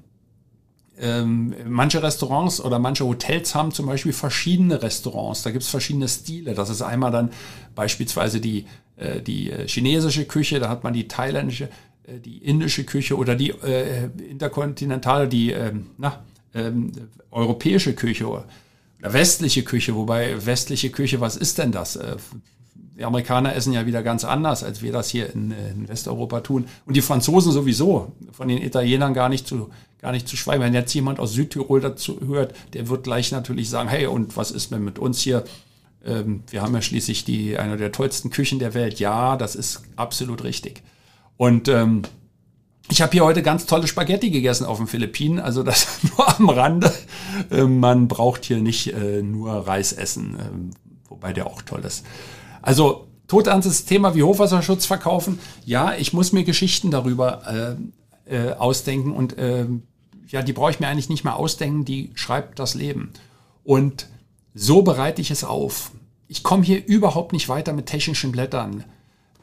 ähm, 0.98 1.54
manche 1.66 2.02
Restaurants 2.02 2.60
oder 2.60 2.78
manche 2.78 3.06
Hotels 3.06 3.54
haben 3.54 3.72
zum 3.72 3.86
Beispiel 3.86 4.12
verschiedene 4.12 4.82
Restaurants. 4.82 5.42
Da 5.42 5.50
gibt 5.50 5.62
es 5.62 5.70
verschiedene 5.70 6.06
Stile. 6.06 6.52
Das 6.52 6.68
ist 6.68 6.82
einmal 6.82 7.12
dann 7.12 7.30
beispielsweise 7.74 8.42
die, 8.42 8.66
äh, 8.96 9.22
die 9.22 9.52
äh, 9.52 9.66
chinesische 9.66 10.26
Küche, 10.26 10.60
da 10.60 10.68
hat 10.68 10.84
man 10.84 10.92
die 10.92 11.08
thailändische, 11.08 11.70
äh, 12.06 12.18
die 12.20 12.36
indische 12.44 12.84
Küche 12.84 13.16
oder 13.16 13.36
die 13.36 13.52
äh, 13.52 14.10
interkontinentale, 14.28 15.28
die 15.28 15.50
äh, 15.50 15.72
na, 15.96 16.22
äh, 16.54 16.70
europäische 17.30 17.94
Küche 17.94 18.26
oder 18.28 18.46
westliche 19.00 19.62
Küche. 19.62 19.94
Wobei 19.94 20.44
westliche 20.46 20.90
Küche, 20.90 21.20
was 21.20 21.36
ist 21.36 21.58
denn 21.58 21.72
das? 21.72 21.96
Äh, 21.96 22.16
die 22.96 23.04
Amerikaner 23.04 23.54
essen 23.56 23.72
ja 23.72 23.86
wieder 23.86 24.02
ganz 24.02 24.24
anders, 24.24 24.62
als 24.62 24.80
wir 24.80 24.92
das 24.92 25.10
hier 25.10 25.32
in, 25.34 25.50
in 25.50 25.88
Westeuropa 25.88 26.40
tun. 26.40 26.66
Und 26.86 26.96
die 26.96 27.02
Franzosen 27.02 27.50
sowieso, 27.50 28.12
von 28.30 28.46
den 28.46 28.62
Italienern 28.62 29.14
gar 29.14 29.28
nicht 29.28 29.48
zu 29.48 29.70
gar 30.04 30.12
nicht 30.12 30.28
zu 30.28 30.36
schweigen. 30.36 30.62
Wenn 30.62 30.74
jetzt 30.74 30.92
jemand 30.92 31.18
aus 31.18 31.32
Südtirol 31.32 31.80
dazu 31.80 32.20
hört, 32.20 32.54
der 32.74 32.88
wird 32.88 33.04
gleich 33.04 33.32
natürlich 33.32 33.70
sagen, 33.70 33.88
hey, 33.88 34.06
und 34.06 34.36
was 34.36 34.50
ist 34.50 34.70
denn 34.70 34.84
mit 34.84 34.98
uns 34.98 35.20
hier? 35.20 35.44
Ähm, 36.04 36.42
wir 36.50 36.60
haben 36.60 36.74
ja 36.74 36.82
schließlich 36.82 37.24
die, 37.24 37.56
eine 37.56 37.78
der 37.78 37.90
tollsten 37.90 38.28
Küchen 38.28 38.58
der 38.58 38.74
Welt. 38.74 39.00
Ja, 39.00 39.38
das 39.38 39.56
ist 39.56 39.82
absolut 39.96 40.44
richtig. 40.44 40.82
Und 41.38 41.68
ähm, 41.68 42.02
ich 42.90 43.00
habe 43.00 43.12
hier 43.12 43.24
heute 43.24 43.42
ganz 43.42 43.66
tolle 43.66 43.86
Spaghetti 43.86 44.30
gegessen 44.30 44.66
auf 44.66 44.78
den 44.78 44.86
Philippinen, 44.86 45.40
also 45.40 45.62
das 45.62 45.86
nur 46.16 46.38
am 46.38 46.48
Rande. 46.48 46.92
Ähm, 47.50 47.80
man 47.80 48.08
braucht 48.08 48.44
hier 48.44 48.58
nicht 48.58 48.92
äh, 48.92 49.22
nur 49.22 49.52
Reis 49.66 49.92
essen, 49.92 50.36
ähm, 50.38 50.70
wobei 51.08 51.32
der 51.32 51.46
auch 51.46 51.62
toll 51.62 51.82
ist. 51.84 52.04
Also 52.62 53.06
todernstes 53.26 53.84
Thema 53.84 54.14
wie 54.14 54.22
Hochwasserschutz 54.22 54.86
verkaufen. 54.86 55.38
Ja, 55.64 55.94
ich 55.94 56.12
muss 56.12 56.32
mir 56.32 56.44
Geschichten 56.44 56.90
darüber 56.90 57.76
äh, 58.28 58.36
äh, 58.36 58.52
ausdenken 58.52 59.12
und 59.12 59.38
äh, 59.38 59.66
ja, 60.28 60.42
die 60.42 60.52
brauche 60.52 60.70
ich 60.70 60.80
mir 60.80 60.88
eigentlich 60.88 61.08
nicht 61.08 61.24
mehr 61.24 61.36
ausdenken, 61.36 61.84
die 61.84 62.10
schreibt 62.14 62.58
das 62.58 62.74
Leben. 62.74 63.12
Und 63.62 64.08
so 64.54 64.82
bereite 64.82 65.20
ich 65.20 65.30
es 65.30 65.44
auf. 65.44 65.90
Ich 66.28 66.42
komme 66.42 66.62
hier 66.62 66.84
überhaupt 66.86 67.32
nicht 67.32 67.48
weiter 67.48 67.72
mit 67.72 67.86
technischen 67.86 68.32
Blättern. 68.32 68.84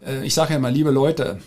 Äh, 0.05 0.25
ich 0.25 0.33
sage 0.33 0.53
ja 0.53 0.60
mal, 0.60 0.74
liebe 0.74 0.91
Leute, 0.91 1.39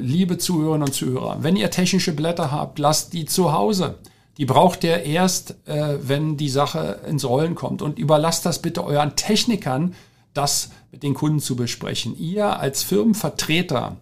liebe 0.00 0.38
Zuhörerinnen 0.38 0.88
und 0.88 0.94
Zuhörer, 0.94 1.38
wenn 1.40 1.56
ihr 1.56 1.70
technische 1.70 2.12
Blätter 2.12 2.50
habt, 2.50 2.78
lasst 2.78 3.12
die 3.12 3.24
zu 3.24 3.52
Hause. 3.52 3.98
Die 4.36 4.44
braucht 4.46 4.84
ihr 4.84 5.02
erst, 5.02 5.54
äh, 5.66 5.98
wenn 6.02 6.36
die 6.36 6.48
Sache 6.48 7.00
ins 7.06 7.24
Rollen 7.24 7.54
kommt. 7.54 7.82
Und 7.82 7.98
überlasst 7.98 8.46
das 8.46 8.62
bitte 8.62 8.84
euren 8.84 9.16
Technikern, 9.16 9.94
das 10.34 10.70
mit 10.92 11.02
den 11.02 11.14
Kunden 11.14 11.40
zu 11.40 11.56
besprechen. 11.56 12.18
Ihr 12.18 12.58
als 12.58 12.82
Firmenvertreter 12.82 13.96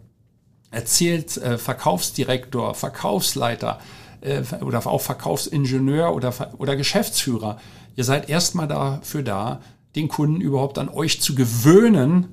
erzählt 0.71 1.31
Verkaufsdirektor, 1.31 2.75
Verkaufsleiter, 2.75 3.79
äh, 4.21 4.43
oder 4.63 4.85
auch 4.87 5.01
Verkaufsingenieur 5.01 6.15
oder, 6.15 6.33
oder 6.59 6.77
Geschäftsführer. 6.77 7.59
Ihr 7.97 8.05
seid 8.05 8.29
erstmal 8.29 8.69
dafür 8.69 9.23
da, 9.23 9.61
den 9.97 10.09
Kunden 10.09 10.41
überhaupt 10.41 10.79
an 10.79 10.89
euch 10.89 11.21
zu 11.21 11.35
gewöhnen, 11.35 12.29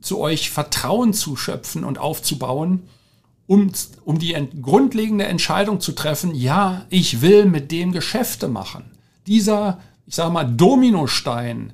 zu 0.00 0.18
euch 0.18 0.50
Vertrauen 0.50 1.12
zu 1.12 1.36
schöpfen 1.36 1.84
und 1.84 1.98
aufzubauen, 1.98 2.82
um, 3.46 3.72
um 4.04 4.18
die 4.18 4.36
grundlegende 4.62 5.24
Entscheidung 5.24 5.80
zu 5.80 5.92
treffen, 5.92 6.34
ja, 6.34 6.86
ich 6.88 7.20
will 7.20 7.46
mit 7.46 7.72
dem 7.72 7.92
Geschäfte 7.92 8.48
machen. 8.48 8.84
Dieser, 9.26 9.80
ich 10.06 10.14
sage 10.14 10.32
mal, 10.32 10.44
Dominostein, 10.44 11.72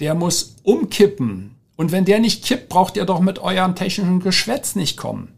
der 0.00 0.14
muss 0.14 0.56
umkippen. 0.62 1.54
Und 1.76 1.92
wenn 1.92 2.04
der 2.04 2.20
nicht 2.20 2.44
kippt, 2.44 2.68
braucht 2.68 2.96
ihr 2.96 3.04
doch 3.04 3.20
mit 3.20 3.38
eurem 3.38 3.74
technischen 3.74 4.20
Geschwätz 4.20 4.74
nicht 4.74 4.96
kommen. 4.96 5.28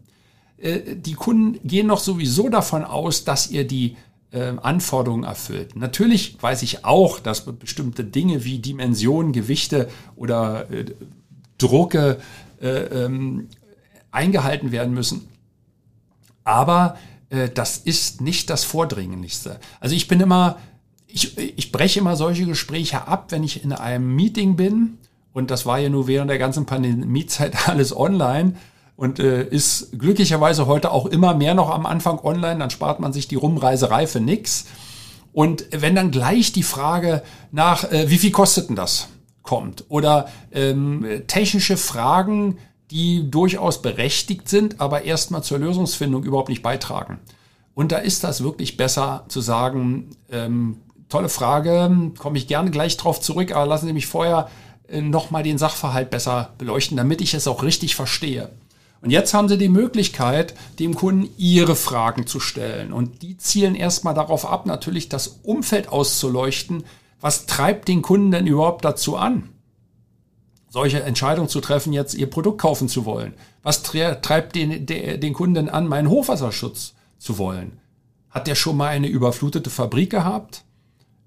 Äh, 0.58 0.96
die 0.96 1.14
Kunden 1.14 1.58
gehen 1.66 1.88
noch 1.88 2.00
sowieso 2.00 2.48
davon 2.48 2.84
aus, 2.84 3.24
dass 3.24 3.50
ihr 3.50 3.66
die 3.66 3.96
äh, 4.32 4.52
Anforderungen 4.62 5.24
erfüllt. 5.24 5.76
Natürlich 5.76 6.40
weiß 6.40 6.62
ich 6.62 6.84
auch, 6.84 7.18
dass 7.18 7.44
bestimmte 7.44 8.04
Dinge 8.04 8.44
wie 8.44 8.58
Dimensionen, 8.58 9.32
Gewichte 9.32 9.88
oder 10.16 10.70
äh, 10.70 10.84
Drucke 11.60 12.18
äh, 12.60 12.68
ähm, 12.68 13.48
eingehalten 14.10 14.72
werden 14.72 14.94
müssen. 14.94 15.28
Aber 16.44 16.96
äh, 17.30 17.48
das 17.48 17.78
ist 17.78 18.20
nicht 18.20 18.50
das 18.50 18.64
Vordringlichste. 18.64 19.60
Also 19.78 19.94
ich 19.94 20.08
bin 20.08 20.20
immer, 20.20 20.58
ich, 21.06 21.38
ich 21.38 21.72
breche 21.72 22.00
immer 22.00 22.16
solche 22.16 22.46
Gespräche 22.46 23.06
ab, 23.06 23.26
wenn 23.30 23.44
ich 23.44 23.64
in 23.64 23.72
einem 23.72 24.14
Meeting 24.14 24.56
bin. 24.56 24.98
Und 25.32 25.50
das 25.50 25.64
war 25.64 25.78
ja 25.78 25.88
nur 25.88 26.08
während 26.08 26.30
der 26.30 26.38
ganzen 26.38 26.66
Pandemiezeit 26.66 27.68
alles 27.68 27.96
online 27.96 28.54
und 28.96 29.18
äh, 29.18 29.44
ist 29.44 29.98
glücklicherweise 29.98 30.66
heute 30.66 30.90
auch 30.90 31.06
immer 31.06 31.34
mehr 31.34 31.54
noch 31.54 31.70
am 31.70 31.86
Anfang 31.86 32.18
online, 32.18 32.58
dann 32.58 32.68
spart 32.68 33.00
man 33.00 33.14
sich 33.14 33.28
die 33.28 33.34
Rumreiserei 33.34 34.06
für 34.06 34.20
nix. 34.20 34.66
Und 35.32 35.64
wenn 35.70 35.94
dann 35.94 36.10
gleich 36.10 36.52
die 36.52 36.62
Frage 36.62 37.22
nach, 37.50 37.90
äh, 37.90 38.10
wie 38.10 38.18
viel 38.18 38.30
kostet 38.30 38.68
denn 38.68 38.76
das, 38.76 39.08
kommt 39.42 39.84
oder 39.88 40.28
ähm, 40.52 41.22
technische 41.26 41.76
Fragen, 41.76 42.58
die 42.90 43.30
durchaus 43.30 43.82
berechtigt 43.82 44.48
sind, 44.48 44.80
aber 44.80 45.02
erstmal 45.02 45.42
zur 45.42 45.58
Lösungsfindung 45.58 46.24
überhaupt 46.24 46.48
nicht 46.48 46.62
beitragen. 46.62 47.18
Und 47.74 47.92
da 47.92 47.98
ist 47.98 48.24
das 48.24 48.42
wirklich 48.42 48.76
besser 48.76 49.24
zu 49.28 49.40
sagen, 49.40 50.10
ähm, 50.30 50.78
tolle 51.08 51.28
Frage, 51.28 52.12
komme 52.18 52.38
ich 52.38 52.46
gerne 52.46 52.70
gleich 52.70 52.96
drauf 52.96 53.20
zurück, 53.20 53.52
aber 53.52 53.66
lassen 53.66 53.86
Sie 53.86 53.92
mich 53.92 54.06
vorher 54.06 54.48
äh, 54.88 55.00
nochmal 55.00 55.42
den 55.42 55.58
Sachverhalt 55.58 56.10
besser 56.10 56.50
beleuchten, 56.58 56.96
damit 56.96 57.20
ich 57.20 57.34
es 57.34 57.46
auch 57.46 57.62
richtig 57.62 57.94
verstehe. 57.94 58.50
Und 59.02 59.10
jetzt 59.10 59.32
haben 59.32 59.48
Sie 59.48 59.56
die 59.56 59.68
Möglichkeit, 59.68 60.54
dem 60.78 60.94
Kunden 60.94 61.30
Ihre 61.38 61.74
Fragen 61.74 62.26
zu 62.26 62.38
stellen. 62.38 62.92
Und 62.92 63.22
die 63.22 63.38
zielen 63.38 63.74
erstmal 63.74 64.14
darauf 64.14 64.44
ab, 64.44 64.66
natürlich 64.66 65.08
das 65.08 65.38
Umfeld 65.42 65.88
auszuleuchten. 65.88 66.84
Was 67.20 67.46
treibt 67.46 67.88
den 67.88 68.02
Kunden 68.02 68.30
denn 68.30 68.46
überhaupt 68.46 68.84
dazu 68.84 69.16
an? 69.16 69.50
solche 70.70 71.02
Entscheidungen 71.02 71.48
zu 71.48 71.60
treffen, 71.60 71.92
jetzt 71.92 72.14
ihr 72.14 72.30
Produkt 72.30 72.60
kaufen 72.60 72.88
zu 72.88 73.04
wollen? 73.04 73.34
Was 73.62 73.82
treibt 73.82 74.54
den, 74.54 74.86
den 74.86 75.32
Kunden 75.34 75.68
an, 75.68 75.86
meinen 75.86 76.08
Hochwasserschutz 76.08 76.94
zu 77.18 77.36
wollen? 77.36 77.78
Hat 78.30 78.46
der 78.46 78.54
schon 78.54 78.76
mal 78.76 78.88
eine 78.88 79.08
überflutete 79.08 79.68
Fabrik 79.68 80.10
gehabt? 80.10 80.62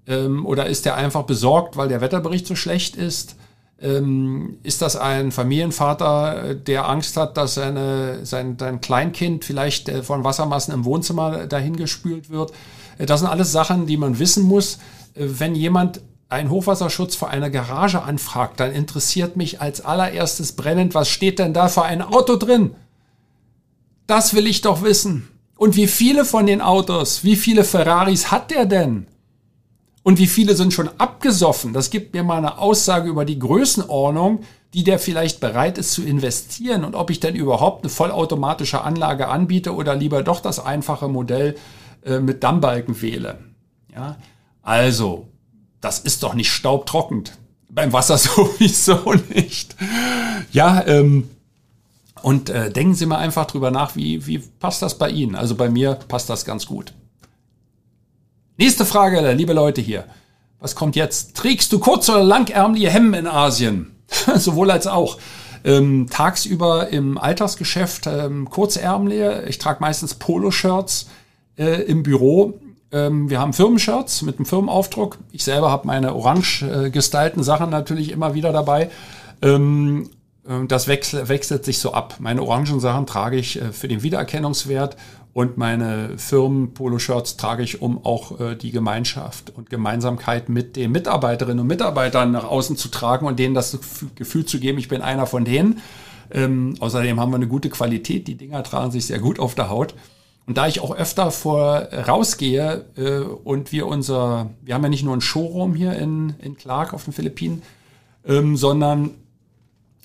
Ähm, 0.06 0.44
oder 0.46 0.66
ist 0.66 0.86
der 0.86 0.96
einfach 0.96 1.24
besorgt, 1.24 1.76
weil 1.76 1.88
der 1.88 2.00
Wetterbericht 2.00 2.46
so 2.46 2.56
schlecht 2.56 2.96
ist? 2.96 3.36
Ähm, 3.80 4.58
ist 4.62 4.80
das 4.80 4.96
ein 4.96 5.30
Familienvater, 5.30 6.54
der 6.54 6.88
Angst 6.88 7.18
hat, 7.18 7.36
dass 7.36 7.54
seine, 7.54 8.24
sein, 8.24 8.56
sein 8.58 8.80
Kleinkind 8.80 9.44
vielleicht 9.44 9.90
äh, 9.90 10.02
von 10.02 10.24
Wassermassen 10.24 10.72
im 10.72 10.86
Wohnzimmer 10.86 11.46
dahin 11.46 11.76
gespült 11.76 12.30
wird? 12.30 12.52
Äh, 12.96 13.04
das 13.04 13.20
sind 13.20 13.28
alles 13.28 13.52
Sachen, 13.52 13.86
die 13.86 13.98
man 13.98 14.18
wissen 14.18 14.44
muss. 14.44 14.78
Wenn 15.14 15.54
jemand 15.54 16.00
einen 16.28 16.50
Hochwasserschutz 16.50 17.14
für 17.14 17.28
eine 17.28 17.50
Garage 17.50 18.02
anfragt, 18.02 18.60
dann 18.60 18.72
interessiert 18.72 19.36
mich 19.36 19.60
als 19.60 19.80
allererstes 19.80 20.52
brennend, 20.52 20.94
was 20.94 21.08
steht 21.08 21.38
denn 21.38 21.54
da 21.54 21.68
für 21.68 21.82
ein 21.82 22.02
Auto 22.02 22.36
drin? 22.36 22.74
Das 24.06 24.34
will 24.34 24.46
ich 24.46 24.60
doch 24.60 24.82
wissen. 24.82 25.28
Und 25.56 25.76
wie 25.76 25.86
viele 25.86 26.24
von 26.24 26.46
den 26.46 26.60
Autos, 26.60 27.24
wie 27.24 27.36
viele 27.36 27.64
Ferraris 27.64 28.30
hat 28.30 28.50
der 28.50 28.66
denn? 28.66 29.06
Und 30.02 30.18
wie 30.18 30.26
viele 30.26 30.54
sind 30.54 30.74
schon 30.74 30.90
abgesoffen? 30.98 31.72
Das 31.72 31.88
gibt 31.88 32.12
mir 32.12 32.22
mal 32.22 32.36
eine 32.36 32.58
Aussage 32.58 33.08
über 33.08 33.24
die 33.24 33.38
Größenordnung, 33.38 34.40
die 34.74 34.84
der 34.84 34.98
vielleicht 34.98 35.40
bereit 35.40 35.78
ist 35.78 35.92
zu 35.92 36.02
investieren 36.02 36.84
und 36.84 36.94
ob 36.94 37.08
ich 37.10 37.20
denn 37.20 37.36
überhaupt 37.36 37.84
eine 37.84 37.90
vollautomatische 37.90 38.82
Anlage 38.82 39.28
anbiete 39.28 39.74
oder 39.74 39.94
lieber 39.94 40.22
doch 40.22 40.40
das 40.40 40.58
einfache 40.58 41.08
Modell 41.08 41.54
äh, 42.04 42.18
mit 42.18 42.42
Dammbalken 42.42 43.00
wähle. 43.00 43.38
Ja, 43.94 44.16
also, 44.64 45.28
das 45.80 46.00
ist 46.00 46.22
doch 46.22 46.34
nicht 46.34 46.50
staubtrockend. 46.50 47.36
Beim 47.70 47.92
Wasser 47.92 48.18
sowieso 48.18 49.12
nicht. 49.34 49.76
Ja, 50.52 50.84
ähm, 50.86 51.30
und 52.22 52.48
äh, 52.48 52.70
denken 52.70 52.94
Sie 52.94 53.04
mal 53.04 53.18
einfach 53.18 53.44
drüber 53.44 53.70
nach, 53.70 53.96
wie, 53.96 54.26
wie 54.26 54.38
passt 54.38 54.80
das 54.80 54.96
bei 54.96 55.10
Ihnen? 55.10 55.34
Also 55.34 55.54
bei 55.54 55.68
mir 55.68 55.94
passt 56.08 56.30
das 56.30 56.46
ganz 56.46 56.64
gut. 56.64 56.94
Nächste 58.56 58.86
Frage, 58.86 59.32
liebe 59.32 59.52
Leute 59.52 59.82
hier. 59.82 60.04
Was 60.60 60.74
kommt 60.74 60.96
jetzt? 60.96 61.36
Trägst 61.36 61.70
du 61.72 61.78
kurz- 61.78 62.08
oder 62.08 62.24
langärmelige 62.24 62.88
Hemden 62.88 63.14
in 63.14 63.26
Asien? 63.26 63.94
Sowohl 64.36 64.70
als 64.70 64.86
auch. 64.86 65.18
Ähm, 65.64 66.06
tagsüber 66.08 66.88
im 66.88 67.18
Alltagsgeschäft 67.18 68.06
ähm, 68.06 68.48
kurzärmelige. 68.48 69.44
Ich 69.48 69.58
trage 69.58 69.80
meistens 69.80 70.14
Poloshirts 70.14 71.08
äh, 71.58 71.82
im 71.82 72.02
Büro. 72.02 72.58
Ähm, 72.94 73.28
wir 73.28 73.40
haben 73.40 73.52
Firmenshirts 73.52 74.22
mit 74.22 74.36
einem 74.36 74.46
Firmenaufdruck. 74.46 75.18
Ich 75.32 75.42
selber 75.42 75.70
habe 75.70 75.86
meine 75.86 76.14
orange 76.14 76.62
äh, 76.62 76.90
gestylten 76.90 77.42
Sachen 77.42 77.68
natürlich 77.68 78.12
immer 78.12 78.34
wieder 78.34 78.52
dabei. 78.52 78.88
Ähm, 79.42 80.10
äh, 80.46 80.64
das 80.68 80.86
wechsel, 80.86 81.28
wechselt 81.28 81.64
sich 81.64 81.80
so 81.80 81.92
ab. 81.92 82.16
Meine 82.20 82.42
orangen 82.42 82.78
Sachen 82.78 83.06
trage 83.06 83.36
ich 83.36 83.60
äh, 83.60 83.72
für 83.72 83.88
den 83.88 84.04
Wiedererkennungswert 84.04 84.96
und 85.32 85.58
meine 85.58 86.16
Firmen-Poloshirts 86.16 87.36
trage 87.36 87.64
ich, 87.64 87.82
um 87.82 88.04
auch 88.04 88.38
äh, 88.38 88.54
die 88.54 88.70
Gemeinschaft 88.70 89.50
und 89.56 89.70
Gemeinsamkeit 89.70 90.48
mit 90.48 90.76
den 90.76 90.92
Mitarbeiterinnen 90.92 91.58
und 91.58 91.66
Mitarbeitern 91.66 92.30
nach 92.30 92.44
außen 92.44 92.76
zu 92.76 92.88
tragen 92.88 93.26
und 93.26 93.40
denen 93.40 93.54
das 93.54 93.76
Gefühl 94.14 94.46
zu 94.46 94.60
geben, 94.60 94.78
ich 94.78 94.86
bin 94.86 95.02
einer 95.02 95.26
von 95.26 95.44
denen. 95.44 95.80
Ähm, 96.30 96.76
außerdem 96.78 97.18
haben 97.18 97.32
wir 97.32 97.36
eine 97.36 97.48
gute 97.48 97.70
Qualität. 97.70 98.28
Die 98.28 98.36
Dinger 98.36 98.62
tragen 98.62 98.92
sich 98.92 99.06
sehr 99.06 99.18
gut 99.18 99.40
auf 99.40 99.56
der 99.56 99.68
Haut. 99.68 99.94
Und 100.46 100.58
da 100.58 100.66
ich 100.66 100.80
auch 100.80 100.94
öfter 100.94 101.30
vor 101.30 101.88
rausgehe 101.92 102.84
äh, 102.96 103.20
und 103.20 103.72
wir 103.72 103.86
unser, 103.86 104.50
wir 104.62 104.74
haben 104.74 104.82
ja 104.82 104.90
nicht 104.90 105.04
nur 105.04 105.16
ein 105.16 105.22
Showroom 105.22 105.74
hier 105.74 105.94
in, 105.94 106.34
in 106.40 106.56
Clark 106.56 106.92
auf 106.92 107.04
den 107.04 107.14
Philippinen, 107.14 107.62
ähm, 108.26 108.56
sondern 108.56 109.12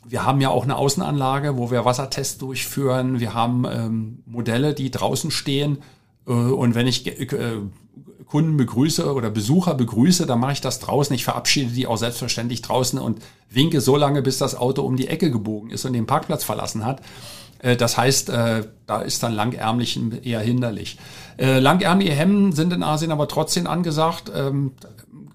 wir 0.05 0.25
haben 0.25 0.41
ja 0.41 0.50
auch 0.50 0.63
eine 0.63 0.77
Außenanlage, 0.77 1.58
wo 1.58 1.72
wir 1.72 1.86
Wassertests 1.86 2.38
durchführen. 2.38 3.19
Wir 3.19 3.34
haben 3.34 3.65
ähm, 3.69 4.24
Modelle, 4.25 4.74
die 4.74 4.91
draußen 4.91 5.29
stehen. 5.29 5.79
Äh, 6.25 6.31
und 6.31 6.74
wenn 6.74 6.88
ich 6.88 7.05
äh, 7.05 7.27
Kunden 8.25 8.58
begrüße 8.58 9.13
oder 9.13 9.29
Besucher 9.29 9.74
begrüße, 9.74 10.25
dann 10.25 10.39
mache 10.39 10.53
ich 10.53 10.62
das 10.62 10.79
draußen. 10.79 11.15
Ich 11.15 11.25
verabschiede 11.25 11.72
die 11.72 11.86
auch 11.86 11.98
selbstverständlich 11.98 12.62
draußen 12.62 12.98
und 12.98 13.22
winke 13.50 13.81
so 13.81 13.98
lange, 13.98 14.22
bis 14.22 14.38
das 14.38 14.55
Auto 14.55 14.84
um 14.84 14.96
die 14.96 15.08
Ecke 15.08 15.31
gebogen 15.31 15.72
ist 15.72 15.86
und 15.86 15.93
den 15.93 16.05
Parkplatz 16.05 16.43
verlassen 16.43 16.86
hat. 16.86 17.01
Äh, 17.59 17.75
das 17.75 17.97
heißt, 17.97 18.29
äh, 18.29 18.63
da 18.87 19.01
ist 19.01 19.23
dann 19.23 19.33
langärmlich 19.33 19.99
eher 20.23 20.39
hinderlich. 20.39 20.97
Äh, 21.37 21.59
langärmliche 21.59 22.13
Hemden 22.13 22.53
sind 22.53 22.73
in 22.73 22.83
Asien 22.83 23.11
aber 23.11 23.27
trotzdem 23.27 23.67
angesagt. 23.67 24.31
Ähm, 24.35 24.71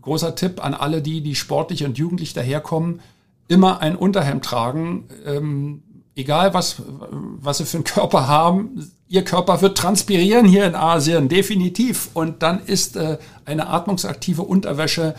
großer 0.02 0.34
Tipp 0.34 0.62
an 0.64 0.74
alle 0.74 1.00
die, 1.00 1.22
die 1.22 1.34
sportlich 1.34 1.84
und 1.84 1.96
jugendlich 1.96 2.34
daherkommen, 2.34 3.00
immer 3.48 3.80
ein 3.80 3.96
Unterhemd 3.96 4.44
tragen. 4.44 5.08
Ähm, 5.24 5.82
egal 6.14 6.52
was, 6.54 6.82
was 7.10 7.58
sie 7.58 7.64
für 7.64 7.78
einen 7.78 7.84
Körper 7.84 8.28
haben, 8.28 8.90
ihr 9.08 9.24
Körper 9.24 9.62
wird 9.62 9.78
transpirieren 9.78 10.46
hier 10.46 10.66
in 10.66 10.74
Asien, 10.74 11.28
definitiv. 11.28 12.10
Und 12.14 12.42
dann 12.42 12.60
ist 12.64 12.98
eine 13.44 13.68
atmungsaktive 13.68 14.42
Unterwäsche 14.42 15.14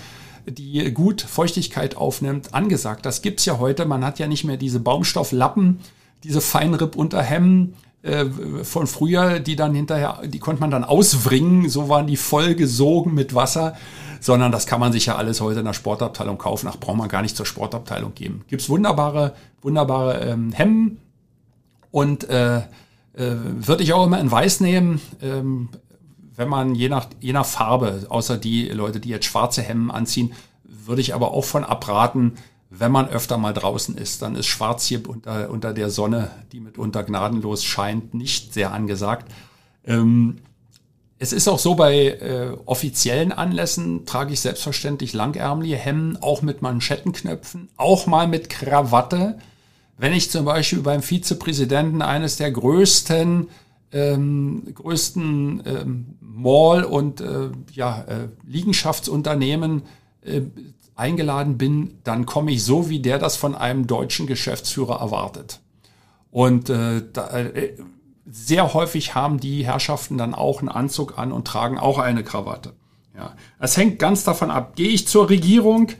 die 0.47 0.93
gut 0.93 1.21
Feuchtigkeit 1.21 1.97
aufnimmt, 1.97 2.53
angesagt. 2.53 3.03
Das 3.07 3.23
gibt's 3.23 3.45
ja 3.45 3.57
heute. 3.57 3.85
Man 3.85 4.05
hat 4.05 4.19
ja 4.19 4.27
nicht 4.27 4.43
mehr 4.43 4.57
diese 4.57 4.79
Baumstofflappen, 4.79 5.79
diese 6.25 6.41
Feinripp-Unterhemden 6.41 7.75
äh, 8.01 8.25
von 8.63 8.87
früher, 8.87 9.39
die 9.39 9.55
dann 9.55 9.73
hinterher, 9.75 10.21
die 10.25 10.39
konnte 10.39 10.61
man 10.61 10.71
dann 10.71 10.83
auswringen, 10.83 11.69
so 11.69 11.87
waren 11.87 12.07
die 12.07 12.17
voll 12.17 12.55
gesogen 12.55 13.13
mit 13.13 13.35
Wasser, 13.35 13.75
sondern 14.19 14.51
das 14.51 14.65
kann 14.65 14.79
man 14.79 14.91
sich 14.91 15.05
ja 15.05 15.15
alles 15.15 15.39
heute 15.39 15.59
in 15.59 15.65
der 15.65 15.73
Sportabteilung 15.73 16.37
kaufen. 16.37 16.67
Ach, 16.69 16.77
braucht 16.77 16.97
man 16.97 17.09
gar 17.09 17.21
nicht 17.21 17.37
zur 17.37 17.45
Sportabteilung 17.45 18.15
geben. 18.15 18.43
Gibt's 18.47 18.69
wunderbare, 18.69 19.35
wunderbare 19.61 20.19
ähm, 20.21 20.51
Hemden 20.51 20.99
und 21.91 22.27
äh, 22.29 22.57
äh, 22.57 22.63
würde 23.13 23.83
ich 23.83 23.93
auch 23.93 24.07
immer 24.07 24.19
in 24.19 24.31
Weiß 24.31 24.61
nehmen. 24.61 24.99
Ähm, 25.21 25.69
wenn 26.35 26.49
man 26.49 26.75
je 26.75 26.89
nach, 26.89 27.07
je 27.21 27.33
nach 27.33 27.45
Farbe, 27.45 28.07
außer 28.09 28.37
die 28.37 28.67
Leute, 28.69 28.99
die 28.99 29.09
jetzt 29.09 29.25
schwarze 29.25 29.61
Hemden 29.61 29.91
anziehen, 29.91 30.33
würde 30.63 31.01
ich 31.01 31.13
aber 31.13 31.31
auch 31.31 31.45
von 31.45 31.63
abraten, 31.63 32.33
wenn 32.79 32.91
man 32.91 33.09
öfter 33.09 33.37
mal 33.37 33.53
draußen 33.53 33.97
ist, 33.97 34.21
dann 34.21 34.35
ist 34.35 34.47
schwarz 34.47 34.85
hier 34.85 35.07
unter, 35.07 35.49
unter 35.49 35.73
der 35.73 35.89
Sonne, 35.89 36.31
die 36.51 36.59
mitunter 36.59 37.03
gnadenlos 37.03 37.63
scheint, 37.63 38.13
nicht 38.13 38.53
sehr 38.53 38.71
angesagt. 38.71 39.31
Ähm, 39.85 40.37
es 41.17 41.31
ist 41.31 41.47
auch 41.47 41.59
so, 41.59 41.75
bei 41.75 42.07
äh, 42.07 42.57
offiziellen 42.65 43.31
Anlässen 43.31 44.05
trage 44.05 44.33
ich 44.33 44.41
selbstverständlich 44.41 45.13
langärmelige 45.13 45.77
Hemden, 45.77 46.17
auch 46.21 46.41
mit 46.41 46.61
Manschettenknöpfen, 46.61 47.69
auch 47.77 48.05
mal 48.05 48.27
mit 48.27 48.49
Krawatte. 48.49 49.37
Wenn 49.97 50.11
ich 50.11 50.29
zum 50.29 50.43
Beispiel 50.43 50.79
beim 50.81 51.01
Vizepräsidenten 51.01 52.01
eines 52.01 52.35
der 52.35 52.51
größten, 52.51 53.47
ähm, 53.93 54.63
größten 54.73 55.63
ähm, 55.65 56.05
Mall- 56.19 56.83
und 56.83 57.21
äh, 57.21 57.49
ja, 57.71 58.01
äh, 58.01 58.27
Liegenschaftsunternehmen 58.45 59.83
äh, 60.21 60.41
eingeladen 60.95 61.57
bin, 61.57 61.99
dann 62.03 62.25
komme 62.25 62.51
ich 62.51 62.63
so, 62.63 62.89
wie 62.89 62.99
der 62.99 63.19
das 63.19 63.35
von 63.35 63.55
einem 63.55 63.87
deutschen 63.87 64.27
Geschäftsführer 64.27 64.99
erwartet. 64.99 65.59
Und 66.31 66.69
äh, 66.69 67.03
da, 67.11 67.29
äh, 67.37 67.75
sehr 68.25 68.73
häufig 68.73 69.15
haben 69.15 69.39
die 69.39 69.65
Herrschaften 69.65 70.17
dann 70.17 70.33
auch 70.33 70.59
einen 70.59 70.69
Anzug 70.69 71.17
an 71.17 71.31
und 71.31 71.47
tragen 71.47 71.77
auch 71.77 71.99
eine 71.99 72.23
Krawatte. 72.23 72.73
Ja, 73.15 73.33
es 73.59 73.77
hängt 73.77 73.99
ganz 73.99 74.23
davon 74.23 74.51
ab. 74.51 74.75
Gehe 74.75 74.89
ich 74.89 75.07
zur 75.07 75.29
Regierung, 75.29 75.91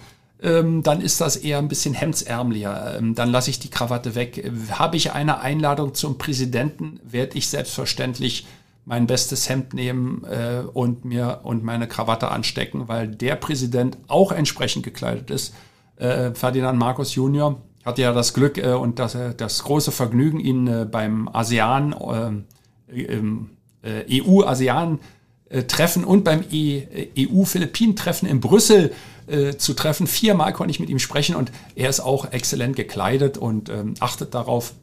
ähm, 0.41 0.83
dann 0.83 1.01
ist 1.01 1.21
das 1.21 1.37
eher 1.37 1.59
ein 1.59 1.67
bisschen 1.67 1.93
hemdsärmlicher. 1.93 2.97
Ähm, 2.97 3.15
dann 3.15 3.31
lasse 3.31 3.49
ich 3.49 3.59
die 3.59 3.69
Krawatte 3.69 4.15
weg. 4.15 4.51
Habe 4.71 4.97
ich 4.97 5.13
eine 5.13 5.39
Einladung 5.39 5.93
zum 5.93 6.17
Präsidenten, 6.17 6.99
werde 7.03 7.37
ich 7.37 7.47
selbstverständlich 7.47 8.45
mein 8.85 9.07
bestes 9.07 9.49
Hemd 9.49 9.73
nehmen 9.73 10.23
äh, 10.25 10.61
und 10.73 11.05
mir 11.05 11.41
und 11.43 11.63
meine 11.63 11.87
Krawatte 11.87 12.29
anstecken, 12.29 12.87
weil 12.87 13.07
der 13.07 13.35
Präsident 13.35 13.97
auch 14.07 14.31
entsprechend 14.31 14.83
gekleidet 14.83 15.31
ist. 15.31 15.53
Äh, 15.97 16.33
Ferdinand 16.33 16.77
Marcos 16.77 17.15
Junior 17.15 17.61
hatte 17.83 18.03
ja 18.03 18.13
das 18.13 18.33
Glück 18.33 18.57
äh, 18.57 18.73
und 18.73 18.99
das, 18.99 19.15
äh, 19.15 19.33
das 19.35 19.63
große 19.63 19.91
Vergnügen, 19.91 20.39
ihn 20.39 20.67
äh, 20.67 20.85
beim 20.89 21.27
ASEAN, 21.27 21.95
äh, 22.91 23.01
äh, 23.81 24.21
EU-ASEAN-Treffen 24.21 26.03
und 26.03 26.23
beim 26.23 26.43
e 26.51 27.09
EU-Philippinen-Treffen 27.17 28.27
in 28.27 28.39
Brüssel 28.39 28.93
äh, 29.27 29.55
zu 29.55 29.73
treffen. 29.73 30.05
Viermal 30.05 30.53
konnte 30.53 30.71
ich 30.71 30.79
mit 30.79 30.89
ihm 30.89 30.99
sprechen 30.99 31.35
und 31.35 31.51
er 31.75 31.89
ist 31.89 31.99
auch 31.99 32.31
exzellent 32.31 32.75
gekleidet 32.75 33.37
und 33.37 33.69
ähm, 33.69 33.95
achtet 33.99 34.35
darauf. 34.35 34.73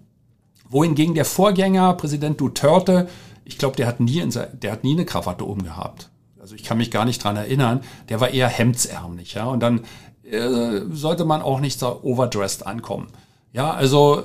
Wohingegen 0.68 1.14
der 1.14 1.26
Vorgänger, 1.26 1.92
Präsident 1.94 2.40
Duterte, 2.40 3.06
ich 3.44 3.58
glaube, 3.58 3.76
der 3.76 3.86
hat 3.86 4.00
nie, 4.00 4.20
in, 4.20 4.30
der 4.30 4.72
hat 4.72 4.84
nie 4.84 4.92
eine 4.92 5.04
Krawatte 5.04 5.46
oben 5.46 5.64
gehabt. 5.64 6.10
Also 6.40 6.54
ich 6.54 6.64
kann 6.64 6.78
mich 6.78 6.90
gar 6.90 7.04
nicht 7.04 7.22
dran 7.22 7.36
erinnern. 7.36 7.80
Der 8.08 8.20
war 8.20 8.30
eher 8.30 8.48
hemdsärmlich, 8.48 9.34
ja. 9.34 9.44
Und 9.46 9.60
dann 9.60 9.82
äh, 10.24 10.80
sollte 10.90 11.24
man 11.24 11.42
auch 11.42 11.60
nicht 11.60 11.78
so 11.78 12.00
overdressed 12.02 12.66
ankommen. 12.66 13.08
Ja, 13.52 13.72
also 13.72 14.24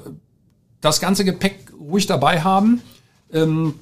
das 0.82 1.00
ganze 1.00 1.26
Gepäck 1.26 1.72
ruhig 1.80 2.06
dabei 2.06 2.42
haben. 2.42 2.82
Ähm, 3.32 3.76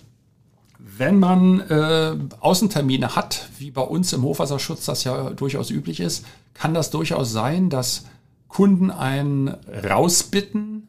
wenn 0.98 1.19
man 1.19 1.62
äh, 1.62 2.15
Außentermine 2.39 3.15
hat, 3.15 3.50
wie 3.58 3.71
bei 3.71 3.82
uns 3.82 4.13
im 4.13 4.24
Hochwasserschutz 4.24 4.86
das 4.86 5.04
ja 5.04 5.32
durchaus 5.32 5.69
üblich 5.69 6.00
ist, 6.00 6.26
kann 6.54 6.74
das 6.74 6.89
durchaus 6.89 7.32
sein, 7.32 7.69
dass 7.69 8.06
Kunden 8.48 8.91
einen 8.91 9.50
rausbitten 9.50 10.88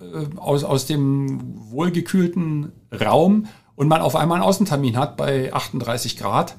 äh, 0.00 0.36
aus, 0.36 0.64
aus 0.64 0.86
dem 0.86 1.40
wohlgekühlten 1.70 2.72
Raum 2.92 3.46
und 3.80 3.88
man 3.88 4.02
auf 4.02 4.14
einmal 4.14 4.36
einen 4.36 4.46
Außentermin 4.46 4.98
hat 4.98 5.16
bei 5.16 5.54
38 5.54 6.18
Grad, 6.18 6.54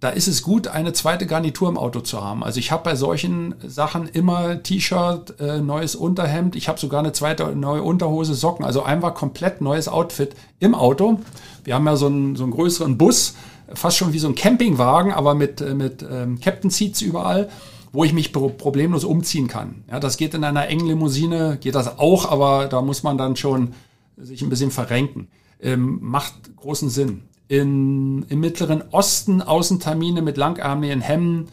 da 0.00 0.08
ist 0.08 0.26
es 0.26 0.42
gut, 0.42 0.66
eine 0.66 0.92
zweite 0.92 1.24
Garnitur 1.24 1.68
im 1.68 1.78
Auto 1.78 2.00
zu 2.00 2.20
haben. 2.20 2.42
Also 2.42 2.58
ich 2.58 2.72
habe 2.72 2.82
bei 2.82 2.96
solchen 2.96 3.54
Sachen 3.64 4.08
immer 4.08 4.60
T-Shirt, 4.60 5.38
äh, 5.38 5.60
neues 5.60 5.94
Unterhemd, 5.94 6.56
ich 6.56 6.68
habe 6.68 6.80
sogar 6.80 6.98
eine 6.98 7.12
zweite 7.12 7.54
neue 7.54 7.84
Unterhose, 7.84 8.34
Socken, 8.34 8.64
also 8.64 8.82
einfach 8.82 9.14
komplett 9.14 9.60
neues 9.60 9.86
Outfit 9.86 10.34
im 10.58 10.74
Auto. 10.74 11.20
Wir 11.62 11.76
haben 11.76 11.86
ja 11.86 11.94
so 11.94 12.06
einen, 12.06 12.34
so 12.34 12.42
einen 12.42 12.52
größeren 12.52 12.98
Bus, 12.98 13.36
fast 13.72 13.96
schon 13.96 14.12
wie 14.12 14.18
so 14.18 14.26
ein 14.26 14.34
Campingwagen, 14.34 15.12
aber 15.12 15.36
mit, 15.36 15.60
äh, 15.60 15.74
mit 15.74 16.04
ähm, 16.10 16.40
Captain 16.40 16.70
Seats 16.70 17.02
überall, 17.02 17.50
wo 17.92 18.02
ich 18.02 18.12
mich 18.12 18.32
problemlos 18.32 19.04
umziehen 19.04 19.46
kann. 19.46 19.84
Ja, 19.88 20.00
das 20.00 20.16
geht 20.16 20.34
in 20.34 20.42
einer 20.42 20.66
engen 20.66 20.88
Limousine, 20.88 21.56
geht 21.60 21.76
das 21.76 22.00
auch, 22.00 22.28
aber 22.28 22.66
da 22.66 22.82
muss 22.82 23.04
man 23.04 23.16
dann 23.16 23.36
schon 23.36 23.74
sich 24.16 24.42
ein 24.42 24.48
bisschen 24.48 24.72
verrenken 24.72 25.28
ähm, 25.64 25.98
macht 26.00 26.56
großen 26.56 26.90
Sinn. 26.90 27.22
In, 27.48 28.24
Im 28.28 28.40
Mittleren 28.40 28.84
Osten 28.90 29.42
Außentermine 29.42 30.22
mit 30.22 30.36
langarmigen 30.36 31.00
Hemden, 31.00 31.48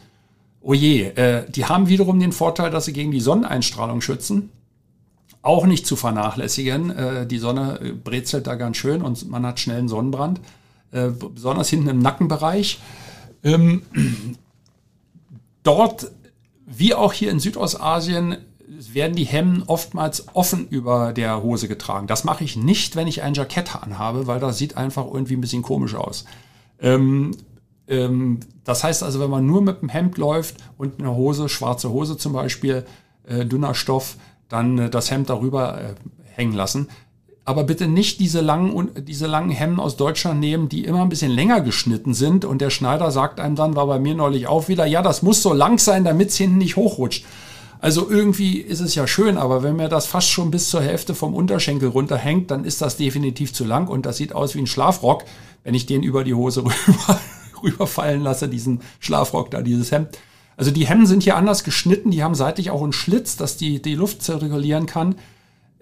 oh 0.60 0.74
je, 0.74 1.08
äh, 1.08 1.50
die 1.50 1.64
haben 1.64 1.88
wiederum 1.88 2.20
den 2.20 2.32
Vorteil, 2.32 2.70
dass 2.70 2.84
sie 2.84 2.92
gegen 2.92 3.10
die 3.10 3.20
Sonneneinstrahlung 3.20 4.00
schützen. 4.00 4.50
Auch 5.42 5.66
nicht 5.66 5.86
zu 5.86 5.96
vernachlässigen. 5.96 6.90
Äh, 6.90 7.26
die 7.26 7.38
Sonne 7.38 7.80
äh, 7.80 7.92
brezelt 7.92 8.46
da 8.46 8.54
ganz 8.54 8.76
schön 8.76 9.02
und 9.02 9.28
man 9.28 9.44
hat 9.44 9.60
schnell 9.60 9.78
einen 9.78 9.88
Sonnenbrand. 9.88 10.40
Äh, 10.92 11.08
besonders 11.08 11.68
hinten 11.68 11.88
im 11.88 11.98
Nackenbereich. 11.98 12.78
Ähm, 13.42 13.82
dort, 15.62 16.10
wie 16.66 16.94
auch 16.94 17.12
hier 17.12 17.30
in 17.30 17.40
Südostasien, 17.40 18.36
werden 18.66 19.16
die 19.16 19.24
Hemden 19.24 19.62
oftmals 19.66 20.26
offen 20.34 20.68
über 20.68 21.12
der 21.12 21.42
Hose 21.42 21.68
getragen. 21.68 22.06
Das 22.06 22.24
mache 22.24 22.44
ich 22.44 22.56
nicht, 22.56 22.96
wenn 22.96 23.06
ich 23.06 23.22
ein 23.22 23.34
Jackett 23.34 23.76
anhabe, 23.76 24.26
weil 24.26 24.40
das 24.40 24.58
sieht 24.58 24.76
einfach 24.76 25.06
irgendwie 25.06 25.36
ein 25.36 25.40
bisschen 25.40 25.62
komisch 25.62 25.94
aus. 25.94 26.24
Ähm, 26.80 27.32
ähm, 27.88 28.40
das 28.64 28.84
heißt 28.84 29.02
also, 29.02 29.20
wenn 29.20 29.30
man 29.30 29.46
nur 29.46 29.62
mit 29.62 29.82
dem 29.82 29.88
Hemd 29.88 30.18
läuft 30.18 30.56
und 30.78 31.00
eine 31.00 31.14
Hose, 31.14 31.48
schwarze 31.48 31.90
Hose 31.90 32.16
zum 32.16 32.32
Beispiel, 32.32 32.84
äh, 33.26 33.44
dünner 33.44 33.74
Stoff, 33.74 34.16
dann 34.48 34.78
äh, 34.78 34.90
das 34.90 35.10
Hemd 35.10 35.30
darüber 35.30 35.80
äh, 35.80 35.94
hängen 36.34 36.54
lassen. 36.54 36.88
Aber 37.44 37.64
bitte 37.64 37.88
nicht 37.88 38.20
diese 38.20 38.40
langen, 38.40 38.90
diese 39.04 39.26
langen 39.26 39.50
Hemden 39.50 39.80
aus 39.80 39.96
Deutschland 39.96 40.38
nehmen, 40.38 40.68
die 40.68 40.84
immer 40.84 41.02
ein 41.02 41.08
bisschen 41.08 41.32
länger 41.32 41.60
geschnitten 41.60 42.14
sind. 42.14 42.44
Und 42.44 42.60
der 42.60 42.70
Schneider 42.70 43.10
sagt 43.10 43.40
einem 43.40 43.56
dann, 43.56 43.74
war 43.74 43.86
bei 43.88 43.98
mir 43.98 44.14
neulich 44.14 44.46
auch 44.46 44.68
wieder, 44.68 44.86
ja, 44.86 45.02
das 45.02 45.22
muss 45.22 45.42
so 45.42 45.52
lang 45.52 45.78
sein, 45.78 46.04
damit 46.04 46.28
es 46.28 46.36
hinten 46.36 46.58
nicht 46.58 46.76
hochrutscht. 46.76 47.24
Also 47.82 48.08
irgendwie 48.08 48.58
ist 48.58 48.78
es 48.78 48.94
ja 48.94 49.08
schön, 49.08 49.36
aber 49.36 49.64
wenn 49.64 49.74
mir 49.74 49.88
das 49.88 50.06
fast 50.06 50.30
schon 50.30 50.52
bis 50.52 50.70
zur 50.70 50.82
Hälfte 50.82 51.16
vom 51.16 51.34
Unterschenkel 51.34 51.88
runterhängt, 51.88 52.52
dann 52.52 52.64
ist 52.64 52.80
das 52.80 52.96
definitiv 52.96 53.52
zu 53.52 53.64
lang 53.64 53.88
und 53.88 54.06
das 54.06 54.18
sieht 54.18 54.36
aus 54.36 54.54
wie 54.54 54.60
ein 54.60 54.68
Schlafrock, 54.68 55.24
wenn 55.64 55.74
ich 55.74 55.84
den 55.84 56.04
über 56.04 56.22
die 56.22 56.34
Hose 56.34 56.64
rüber, 56.64 57.20
rüberfallen 57.60 58.22
lasse, 58.22 58.48
diesen 58.48 58.82
Schlafrock 59.00 59.50
da, 59.50 59.62
dieses 59.62 59.90
Hemd. 59.90 60.16
Also 60.56 60.70
die 60.70 60.86
Hemden 60.86 61.06
sind 61.06 61.24
hier 61.24 61.36
anders 61.36 61.64
geschnitten, 61.64 62.12
die 62.12 62.22
haben 62.22 62.36
seitlich 62.36 62.70
auch 62.70 62.84
einen 62.84 62.92
Schlitz, 62.92 63.36
dass 63.36 63.56
die, 63.56 63.82
die 63.82 63.96
Luft 63.96 64.22
zirkulieren 64.22 64.86
kann. 64.86 65.16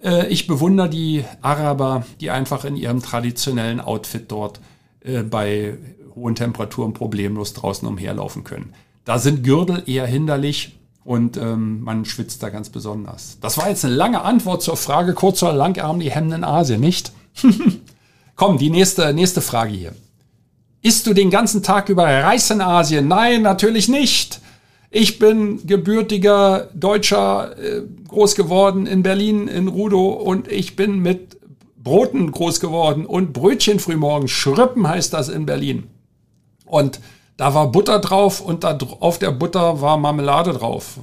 Äh, 0.03 0.25
ich 0.29 0.47
bewundere 0.47 0.89
die 0.89 1.23
Araber, 1.43 2.07
die 2.19 2.31
einfach 2.31 2.65
in 2.65 2.77
ihrem 2.77 3.03
traditionellen 3.03 3.79
Outfit 3.79 4.31
dort 4.31 4.59
äh, 5.01 5.21
bei 5.21 5.77
hohen 6.15 6.33
Temperaturen 6.33 6.93
problemlos 6.93 7.53
draußen 7.53 7.87
umherlaufen 7.87 8.43
können. 8.43 8.73
Da 9.05 9.19
sind 9.19 9.43
Gürtel 9.43 9.83
eher 9.85 10.07
hinderlich 10.07 10.79
und 11.03 11.37
ähm, 11.37 11.81
man 11.81 12.05
schwitzt 12.05 12.43
da 12.43 12.49
ganz 12.49 12.69
besonders. 12.69 13.37
Das 13.41 13.57
war 13.57 13.69
jetzt 13.69 13.85
eine 13.85 13.95
lange 13.95 14.21
Antwort 14.21 14.61
zur 14.61 14.77
Frage, 14.77 15.13
kurz 15.13 15.41
oder 15.41 15.53
lang 15.53 15.99
die 15.99 16.11
Hemden 16.11 16.33
in 16.33 16.43
Asien, 16.43 16.79
nicht? 16.79 17.11
Komm, 18.35 18.57
die 18.57 18.69
nächste, 18.69 19.13
nächste 19.13 19.41
Frage 19.41 19.73
hier. 19.73 19.95
Isst 20.81 21.05
du 21.05 21.13
den 21.13 21.29
ganzen 21.29 21.61
Tag 21.61 21.89
über 21.89 22.05
Reis 22.05 22.49
in 22.49 22.61
Asien? 22.61 23.07
Nein, 23.07 23.43
natürlich 23.43 23.87
nicht. 23.87 24.41
Ich 24.89 25.19
bin 25.19 25.65
gebürtiger 25.65 26.69
Deutscher, 26.73 27.57
äh, 27.57 27.83
groß 28.07 28.35
geworden 28.35 28.87
in 28.87 29.03
Berlin, 29.03 29.47
in 29.47 29.67
Rudow 29.67 30.11
und 30.11 30.51
ich 30.51 30.75
bin 30.75 30.99
mit 30.99 31.37
Broten 31.77 32.31
groß 32.31 32.59
geworden 32.59 33.05
und 33.05 33.33
Brötchen 33.33 33.79
frühmorgens. 33.79 34.31
Schröppen 34.31 34.87
heißt 34.87 35.13
das 35.13 35.29
in 35.29 35.45
Berlin. 35.45 35.83
Und 36.65 36.99
da 37.41 37.55
war 37.55 37.71
Butter 37.71 37.97
drauf 37.97 38.39
und 38.39 38.63
da 38.63 38.77
auf 38.99 39.17
der 39.17 39.31
Butter 39.31 39.81
war 39.81 39.97
Marmelade 39.97 40.53
drauf. 40.53 40.99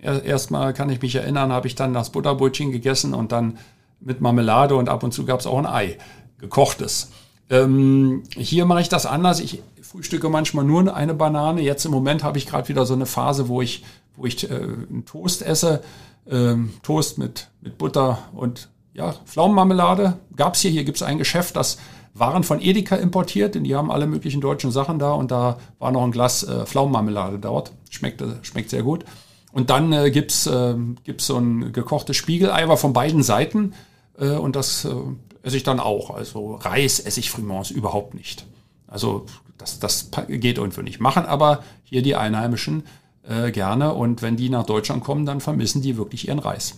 Erstmal 0.00 0.72
kann 0.72 0.88
ich 0.88 1.02
mich 1.02 1.16
erinnern, 1.16 1.50
habe 1.50 1.66
ich 1.66 1.74
dann 1.74 1.92
das 1.92 2.10
Butterbrötchen 2.10 2.70
gegessen 2.70 3.12
und 3.12 3.32
dann 3.32 3.58
mit 3.98 4.20
Marmelade 4.20 4.76
und 4.76 4.88
ab 4.88 5.02
und 5.02 5.12
zu 5.12 5.24
gab 5.24 5.40
es 5.40 5.48
auch 5.48 5.58
ein 5.58 5.66
Ei, 5.66 5.98
gekochtes. 6.38 7.10
Ähm, 7.50 8.22
hier 8.36 8.66
mache 8.66 8.82
ich 8.82 8.88
das 8.88 9.04
anders. 9.04 9.40
Ich 9.40 9.64
frühstücke 9.82 10.28
manchmal 10.28 10.64
nur 10.64 10.94
eine 10.94 11.12
Banane. 11.12 11.60
Jetzt 11.60 11.84
im 11.84 11.90
Moment 11.90 12.22
habe 12.22 12.38
ich 12.38 12.46
gerade 12.46 12.68
wieder 12.68 12.86
so 12.86 12.94
eine 12.94 13.06
Phase, 13.06 13.48
wo 13.48 13.60
ich, 13.60 13.82
wo 14.14 14.26
ich 14.26 14.48
äh, 14.48 14.54
einen 14.54 15.06
Toast 15.06 15.42
esse. 15.42 15.82
Ähm, 16.30 16.72
Toast 16.84 17.18
mit, 17.18 17.48
mit 17.62 17.78
Butter 17.78 18.18
und 18.32 18.68
ja, 18.94 19.12
Pflaumenmarmelade. 19.24 20.18
Gab 20.36 20.54
es 20.54 20.60
hier. 20.60 20.70
Hier 20.70 20.84
gibt 20.84 20.98
es 20.98 21.02
ein 21.02 21.18
Geschäft, 21.18 21.56
das 21.56 21.78
Waren 22.12 22.42
von 22.42 22.60
Edeka 22.60 22.96
importiert, 22.96 23.54
denn 23.54 23.64
die 23.64 23.74
haben 23.74 23.90
alle 23.90 24.06
möglichen 24.06 24.40
deutschen 24.40 24.72
Sachen 24.72 24.98
da 24.98 25.12
und 25.12 25.30
da 25.30 25.58
war 25.78 25.92
noch 25.92 26.02
ein 26.02 26.10
Glas 26.10 26.42
äh, 26.42 26.66
Pflaumenmarmelade 26.66 27.38
dort. 27.38 27.72
Schmeckt, 27.88 28.22
schmeckt 28.42 28.70
sehr 28.70 28.82
gut. 28.82 29.04
Und 29.52 29.70
dann 29.70 29.92
äh, 29.92 30.10
gibt's 30.10 30.46
äh, 30.46 30.74
gibt's 31.04 31.26
so 31.26 31.36
ein 31.36 31.72
gekochtes 31.72 32.16
Spiegelei, 32.16 32.62
aber 32.62 32.76
von 32.76 32.92
beiden 32.92 33.22
Seiten. 33.22 33.74
Äh, 34.18 34.30
und 34.30 34.56
das 34.56 34.84
äh, 34.84 34.94
esse 35.42 35.56
ich 35.56 35.62
dann 35.62 35.80
auch. 35.80 36.10
Also 36.10 36.56
Reis 36.56 37.00
esse 37.00 37.20
ich 37.20 37.30
frühmorgens 37.30 37.70
überhaupt 37.70 38.14
nicht. 38.14 38.46
Also 38.86 39.26
das, 39.58 39.78
das 39.78 40.10
geht 40.28 40.58
irgendwie 40.58 40.82
nicht. 40.82 41.00
Machen 41.00 41.26
aber 41.26 41.62
hier 41.84 42.02
die 42.02 42.16
Einheimischen 42.16 42.84
äh, 43.28 43.50
gerne 43.50 43.94
und 43.94 44.22
wenn 44.22 44.36
die 44.36 44.48
nach 44.48 44.64
Deutschland 44.64 45.04
kommen, 45.04 45.26
dann 45.26 45.40
vermissen 45.40 45.82
die 45.82 45.96
wirklich 45.96 46.28
ihren 46.28 46.38
Reis. 46.38 46.76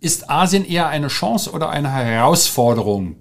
Ist 0.00 0.30
Asien 0.30 0.64
eher 0.64 0.88
eine 0.88 1.08
Chance 1.08 1.50
oder 1.52 1.70
eine 1.70 1.90
Herausforderung? 1.90 3.16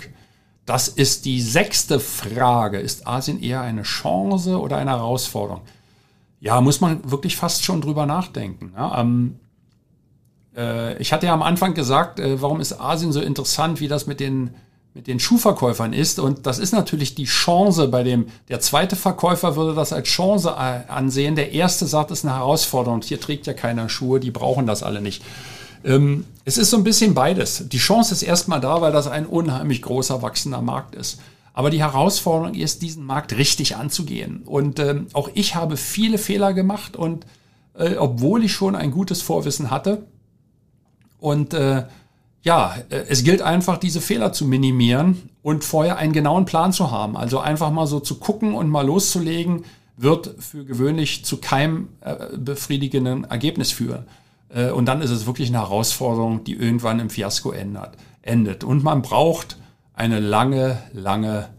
Das 0.65 0.87
ist 0.87 1.25
die 1.25 1.41
sechste 1.41 1.99
Frage. 1.99 2.79
Ist 2.79 3.07
Asien 3.07 3.41
eher 3.41 3.61
eine 3.61 3.83
Chance 3.83 4.59
oder 4.59 4.77
eine 4.77 4.91
Herausforderung? 4.91 5.61
Ja, 6.39 6.59
muss 6.61 6.81
man 6.81 7.09
wirklich 7.09 7.37
fast 7.37 7.63
schon 7.63 7.81
drüber 7.81 8.05
nachdenken. 8.05 8.73
Ja, 8.75 8.99
ähm, 8.99 9.39
äh, 10.55 10.97
ich 10.97 11.13
hatte 11.13 11.27
ja 11.27 11.33
am 11.33 11.43
Anfang 11.43 11.73
gesagt, 11.73 12.19
äh, 12.19 12.41
warum 12.41 12.59
ist 12.59 12.79
Asien 12.79 13.11
so 13.11 13.21
interessant, 13.21 13.79
wie 13.79 13.87
das 13.87 14.07
mit 14.07 14.19
den, 14.19 14.55
mit 14.95 15.07
den 15.07 15.19
Schuhverkäufern 15.19 15.93
ist. 15.93 16.19
Und 16.19 16.47
das 16.47 16.57
ist 16.57 16.71
natürlich 16.71 17.13
die 17.13 17.25
Chance 17.25 17.87
bei 17.87 18.03
dem, 18.03 18.27
der 18.49 18.59
zweite 18.59 18.95
Verkäufer 18.95 19.55
würde 19.55 19.75
das 19.75 19.93
als 19.93 20.07
Chance 20.07 20.55
ansehen. 20.55 21.35
Der 21.35 21.51
erste 21.51 21.85
sagt, 21.85 22.09
es 22.09 22.19
ist 22.19 22.25
eine 22.25 22.35
Herausforderung. 22.35 23.01
Hier 23.03 23.19
trägt 23.19 23.45
ja 23.45 23.53
keiner 23.53 23.87
Schuhe, 23.87 24.19
die 24.19 24.31
brauchen 24.31 24.65
das 24.65 24.81
alle 24.81 25.01
nicht. 25.01 25.23
Ähm, 25.85 26.25
es 26.43 26.57
ist 26.57 26.71
so 26.71 26.77
ein 26.77 26.83
bisschen 26.83 27.13
beides. 27.13 27.69
Die 27.69 27.77
Chance 27.77 28.13
ist 28.13 28.23
erstmal 28.23 28.59
da, 28.59 28.81
weil 28.81 28.91
das 28.91 29.07
ein 29.07 29.25
unheimlich 29.25 29.81
großer, 29.81 30.21
wachsender 30.21 30.61
Markt 30.61 30.95
ist. 30.95 31.21
Aber 31.53 31.69
die 31.69 31.79
Herausforderung 31.79 32.53
ist, 32.53 32.81
diesen 32.81 33.05
Markt 33.05 33.37
richtig 33.37 33.77
anzugehen. 33.77 34.41
Und 34.43 34.79
ähm, 34.79 35.07
auch 35.13 35.29
ich 35.33 35.55
habe 35.55 35.77
viele 35.77 36.17
Fehler 36.17 36.53
gemacht 36.53 36.97
und 36.97 37.25
äh, 37.75 37.95
obwohl 37.95 38.43
ich 38.43 38.51
schon 38.51 38.75
ein 38.75 38.91
gutes 38.91 39.21
Vorwissen 39.21 39.71
hatte, 39.71 40.05
und 41.19 41.53
äh, 41.53 41.85
ja, 42.43 42.75
äh, 42.89 43.05
es 43.09 43.23
gilt 43.23 43.41
einfach, 43.41 43.77
diese 43.77 44.01
Fehler 44.01 44.31
zu 44.31 44.45
minimieren 44.45 45.29
und 45.41 45.63
vorher 45.63 45.97
einen 45.97 46.13
genauen 46.13 46.45
Plan 46.45 46.71
zu 46.71 46.91
haben. 46.91 47.17
Also 47.17 47.39
einfach 47.39 47.71
mal 47.71 47.87
so 47.87 47.99
zu 47.99 48.19
gucken 48.19 48.53
und 48.53 48.69
mal 48.69 48.85
loszulegen, 48.85 49.65
wird 49.97 50.35
für 50.39 50.65
gewöhnlich 50.65 51.25
zu 51.25 51.37
keinem 51.37 51.87
äh, 52.01 52.37
befriedigenden 52.37 53.23
Ergebnis 53.23 53.71
führen. 53.71 54.05
Äh, 54.49 54.69
und 54.69 54.85
dann 54.85 55.01
ist 55.01 55.11
es 55.11 55.25
wirklich 55.25 55.49
eine 55.49 55.59
Herausforderung, 55.59 56.43
die 56.43 56.53
irgendwann 56.53 56.99
im 56.99 57.09
Fiasko 57.09 57.53
endet. 58.21 58.63
Und 58.63 58.83
man 58.83 59.01
braucht 59.01 59.57
eine 59.93 60.19
lange, 60.19 60.77
lange, 60.93 61.49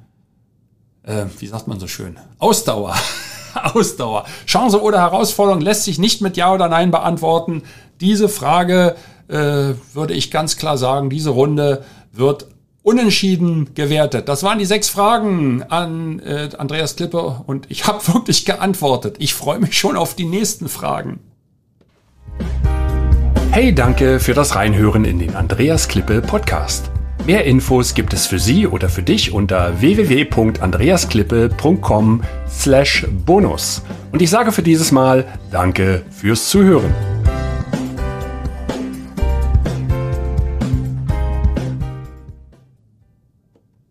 äh, 1.03 1.27
wie 1.39 1.47
sagt 1.47 1.69
man 1.69 1.81
so 1.81 1.87
schön, 1.87 2.19
Ausdauer. 2.39 2.95
Ausdauer. 3.55 4.27
Chance 4.47 4.83
oder 4.83 5.01
Herausforderung 5.01 5.61
lässt 5.61 5.85
sich 5.85 5.99
nicht 5.99 6.21
mit 6.21 6.37
Ja 6.37 6.53
oder 6.53 6.69
Nein 6.69 6.91
beantworten. 6.91 7.63
Diese 8.01 8.29
Frage 8.29 8.97
äh, 9.29 9.75
würde 9.95 10.15
ich 10.15 10.31
ganz 10.31 10.57
klar 10.57 10.77
sagen, 10.77 11.11
diese 11.11 11.31
Runde 11.31 11.85
wird 12.13 12.49
unentschieden 12.83 13.75
gewertet. 13.75 14.29
Das 14.29 14.43
waren 14.43 14.59
die 14.59 14.65
sechs 14.65 14.89
Fragen 14.89 15.65
an 15.65 16.21
äh, 16.21 16.51
Andreas 16.57 16.97
Klippe 16.97 17.43
und 17.47 17.67
ich 17.69 17.85
habe 17.87 18.07
wirklich 18.15 18.45
geantwortet. 18.45 19.17
Ich 19.19 19.35
freue 19.35 19.59
mich 19.59 19.77
schon 19.79 19.97
auf 19.97 20.15
die 20.15 20.27
nächsten 20.27 20.69
Fragen. 20.69 21.21
Hey, 23.57 23.73
danke 23.75 24.21
für 24.21 24.35
das 24.35 24.55
Reinhören 24.55 25.07
in 25.07 25.19
den 25.19 25.35
Andreas 25.35 25.89
Klippe 25.89 26.21
Podcast. 26.21 26.91
Mehr 27.25 27.45
Infos 27.45 27.95
gibt 27.95 28.13
es 28.13 28.27
für 28.27 28.39
Sie 28.39 28.67
oder 28.67 28.91
für 28.91 29.03
dich 29.03 29.33
unter 29.33 29.81
www.andreasklippe.com 29.81 32.23
slash 32.47 33.07
bonus. 33.25 33.83
Und 34.13 34.21
ich 34.21 34.29
sage 34.29 34.53
für 34.53 34.61
dieses 34.61 34.93
Mal 34.93 35.25
Danke 35.51 36.03
fürs 36.11 36.51
Zuhören. 36.51 37.16